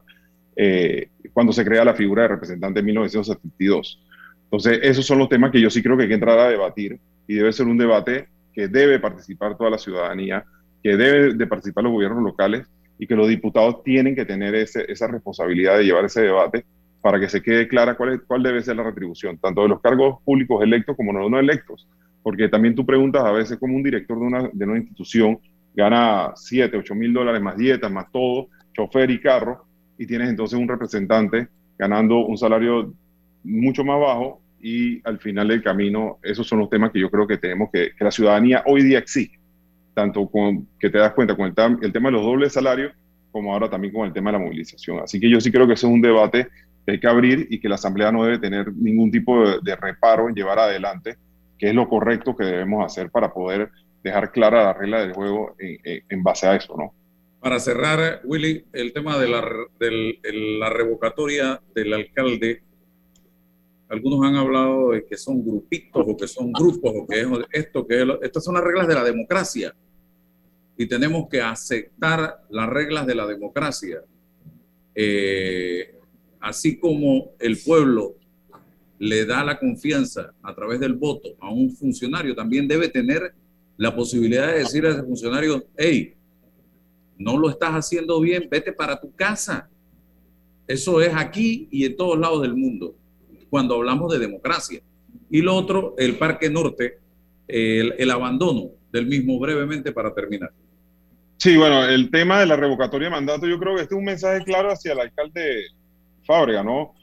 [0.55, 4.01] eh, cuando se crea la figura de representante en 1972.
[4.43, 6.99] Entonces, esos son los temas que yo sí creo que hay que entrar a debatir
[7.27, 10.45] y debe ser un debate que debe participar toda la ciudadanía,
[10.83, 12.67] que debe de participar los gobiernos locales
[12.99, 16.65] y que los diputados tienen que tener esa responsabilidad de llevar ese debate
[17.03, 19.81] para que se quede clara cuál, es, cuál debe ser la retribución, tanto de los
[19.81, 21.85] cargos públicos electos como no, no electos.
[22.23, 25.37] Porque también tú preguntas a veces como un director de una, de una institución
[25.75, 29.65] gana 7, 8 mil dólares más dietas, más todo, chofer y carro,
[29.97, 32.93] y tienes entonces un representante ganando un salario
[33.43, 37.27] mucho más bajo y al final del camino, esos son los temas que yo creo
[37.27, 39.37] que tenemos que, que la ciudadanía hoy día exige,
[39.93, 42.93] tanto con que te das cuenta con el, el, tema de los dobles salarios,
[43.33, 44.99] como ahora también con el tema de la movilización.
[44.99, 46.47] Así que yo sí creo que ese es un debate
[46.85, 49.75] que hay que abrir y que la Asamblea no debe tener ningún tipo de, de
[49.75, 51.17] reparo en llevar adelante,
[51.57, 53.69] que es lo correcto que debemos hacer para poder
[54.03, 56.93] dejar clara la regla del juego en, en base a eso, ¿no?
[57.39, 59.45] Para cerrar, Willy, el tema de la,
[59.79, 60.19] de
[60.59, 62.63] la revocatoria del alcalde
[63.93, 67.85] algunos han hablado de que son grupitos o que son grupos o que es esto,
[67.85, 69.75] que es estas son las reglas de la democracia
[70.75, 74.01] y tenemos que aceptar las reglas de la democracia.
[74.95, 75.99] Eh,
[76.43, 78.15] así como el pueblo
[78.99, 83.33] le da la confianza a través del voto a un funcionario, también debe tener
[83.77, 86.15] la posibilidad de decir a ese funcionario, hey,
[87.17, 89.69] no lo estás haciendo bien, vete para tu casa.
[90.67, 92.93] Eso es aquí y en todos lados del mundo
[93.49, 94.81] cuando hablamos de democracia.
[95.29, 96.99] Y lo otro, el Parque Norte,
[97.47, 100.51] el, el abandono del mismo, brevemente para terminar.
[101.37, 104.05] Sí, bueno, el tema de la revocatoria de mandato, yo creo que este es un
[104.05, 105.67] mensaje claro hacia el alcalde
[106.25, 106.93] Fábrega, ¿no?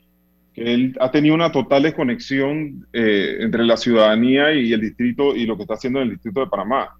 [0.52, 5.46] Que él ha tenido una total desconexión eh, entre la ciudadanía y el distrito y
[5.46, 6.90] lo que está haciendo en el distrito de Panamá.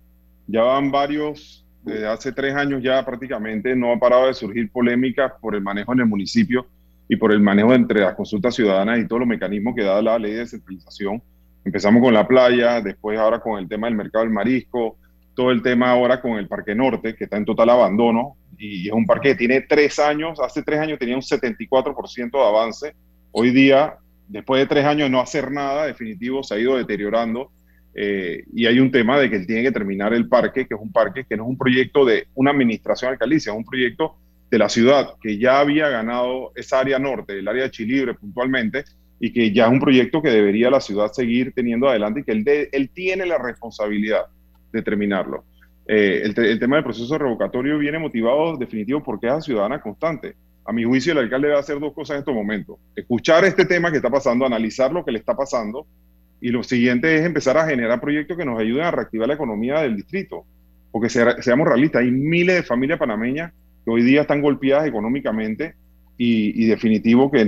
[0.47, 5.33] Ya van varios, desde hace tres años ya prácticamente, no ha parado de surgir polémicas
[5.41, 6.67] por el manejo en el municipio
[7.09, 10.19] y por el manejo entre las consultas ciudadanas y todos los mecanismos que da la
[10.19, 11.23] ley de descentralización.
[11.65, 14.97] Empezamos con la playa, después ahora con el tema del mercado del marisco,
[15.35, 18.93] todo el tema ahora con el Parque Norte, que está en total abandono, y es
[18.93, 22.95] un parque que tiene tres años, hace tres años tenía un 74% de avance,
[23.33, 23.97] hoy día,
[24.29, 27.51] después de tres años de no hacer nada, definitivo, se ha ido deteriorando,
[27.95, 30.81] eh, y hay un tema de que él tiene que terminar el parque, que es
[30.81, 34.17] un parque que no es un proyecto de una administración alcalicia, es un proyecto
[34.51, 38.85] de la ciudad, que ya había ganado esa área norte, el área de Chilibre puntualmente,
[39.19, 42.33] y que ya es un proyecto que debería la ciudad seguir teniendo adelante y que
[42.33, 44.27] él, él tiene la responsabilidad
[44.71, 45.45] determinarlo.
[45.93, 50.37] Eh, el, tema del proceso revocatorio viene motivado definitivo porque es ciudadana constante.
[50.65, 52.79] A mi juicio, el alcalde debe hacer dos cosas en estos momentos.
[52.95, 55.89] Escuchar este tema que está pasando, analizar lo que le está pasando
[56.41, 59.81] y lo siguiente es empezar a generar proyectos que nos ayuden a reactivar la economía
[59.81, 60.45] del distrito.
[60.93, 63.53] Porque seamos realistas, hay miles de familias panameñas
[63.85, 65.75] que hoy día están golpeadas económicamente
[66.17, 67.45] y, definitivo que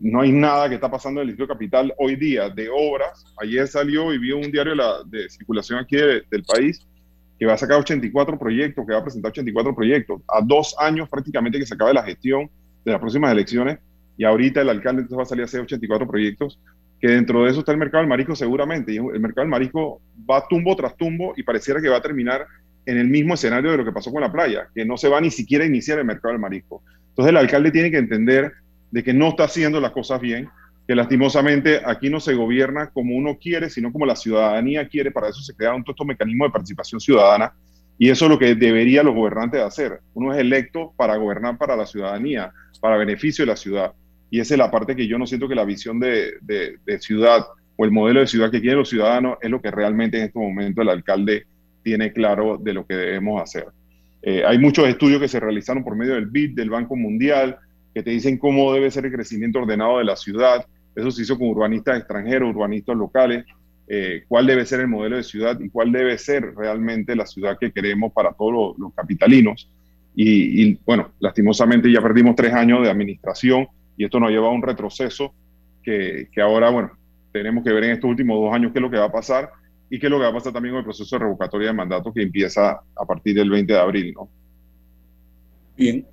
[0.00, 3.24] no hay nada que está pasando en el Distrito Capital hoy día de obras.
[3.40, 4.74] Ayer salió y vio un diario
[5.04, 6.84] de, circulación aquí del país
[7.38, 11.08] que va a sacar 84 proyectos, que va a presentar 84 proyectos, a dos años
[11.08, 12.50] prácticamente que se acabe la gestión
[12.84, 13.78] de las próximas elecciones,
[14.16, 16.58] y ahorita el alcalde entonces va a salir a hacer 84 proyectos,
[17.00, 20.00] que dentro de eso está el mercado del marisco seguramente, y el mercado del marisco
[20.28, 22.46] va tumbo tras tumbo y pareciera que va a terminar
[22.86, 25.20] en el mismo escenario de lo que pasó con la playa, que no se va
[25.20, 26.82] ni siquiera a iniciar el mercado del marisco.
[27.10, 28.52] Entonces el alcalde tiene que entender
[28.90, 30.48] de que no está haciendo las cosas bien,
[30.88, 35.10] que lastimosamente aquí no se gobierna como uno quiere, sino como la ciudadanía quiere.
[35.10, 37.52] Para eso se crearon todos estos mecanismos de participación ciudadana
[37.98, 40.00] y eso es lo que deberían los gobernantes hacer.
[40.14, 43.92] Uno es electo para gobernar para la ciudadanía, para beneficio de la ciudad.
[44.30, 47.44] Y esa es la parte que yo no siento que la visión de, de, ciudad
[47.76, 50.38] o el modelo de ciudad que quieren los ciudadanos es lo que realmente en este
[50.38, 51.44] momento el alcalde
[51.82, 53.66] tiene claro de lo que debemos hacer.
[54.22, 57.58] Eh, hay muchos estudios que se realizaron por medio del BID, del Banco Mundial,
[57.94, 60.64] que te dicen cómo debe ser el crecimiento ordenado de la ciudad.
[60.98, 63.44] Eso se hizo con urbanistas extranjeros, urbanistas locales,
[63.86, 67.56] eh, cuál debe ser el modelo de ciudad y cuál debe ser realmente la ciudad
[67.58, 69.70] que queremos para todos los, capitalinos.
[70.14, 74.62] Y, bueno, lastimosamente ya perdimos tres años de administración y esto nos lleva a un
[74.62, 75.32] retroceso
[75.84, 76.90] que, que ahora, bueno,
[77.32, 79.50] tenemos que ver en estos últimos dos años qué es lo que va a pasar
[79.88, 81.74] y qué es lo que va a pasar también con el proceso de revocatoria de
[81.74, 84.28] mandato que empieza a partir del 20 de abril, ¿no?
[85.76, 86.04] Bien.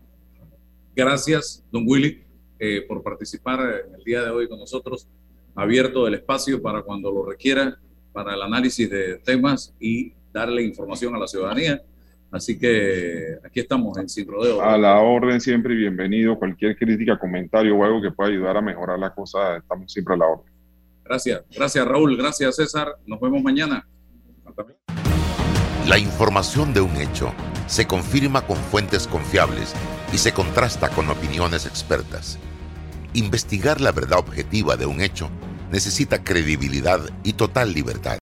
[0.95, 2.24] Gracias, don Willy,
[2.59, 3.59] eh, por participar
[3.95, 5.07] el día de hoy con nosotros.
[5.55, 7.77] Abierto el espacio para cuando lo requiera,
[8.11, 11.81] para el análisis de temas y darle información a la ciudadanía.
[12.31, 14.61] Así que aquí estamos en Sin Rodeo.
[14.61, 16.37] A la orden siempre bienvenido.
[16.37, 20.17] Cualquier crítica, comentario o algo que pueda ayudar a mejorar la cosa, estamos siempre a
[20.17, 20.53] la orden.
[21.03, 22.95] Gracias, gracias Raúl, gracias César.
[23.05, 23.87] Nos vemos mañana.
[25.87, 27.31] La información de un hecho
[27.67, 29.73] se confirma con fuentes confiables
[30.13, 32.37] y se contrasta con opiniones expertas.
[33.13, 35.29] Investigar la verdad objetiva de un hecho
[35.71, 38.13] necesita credibilidad y total libertad.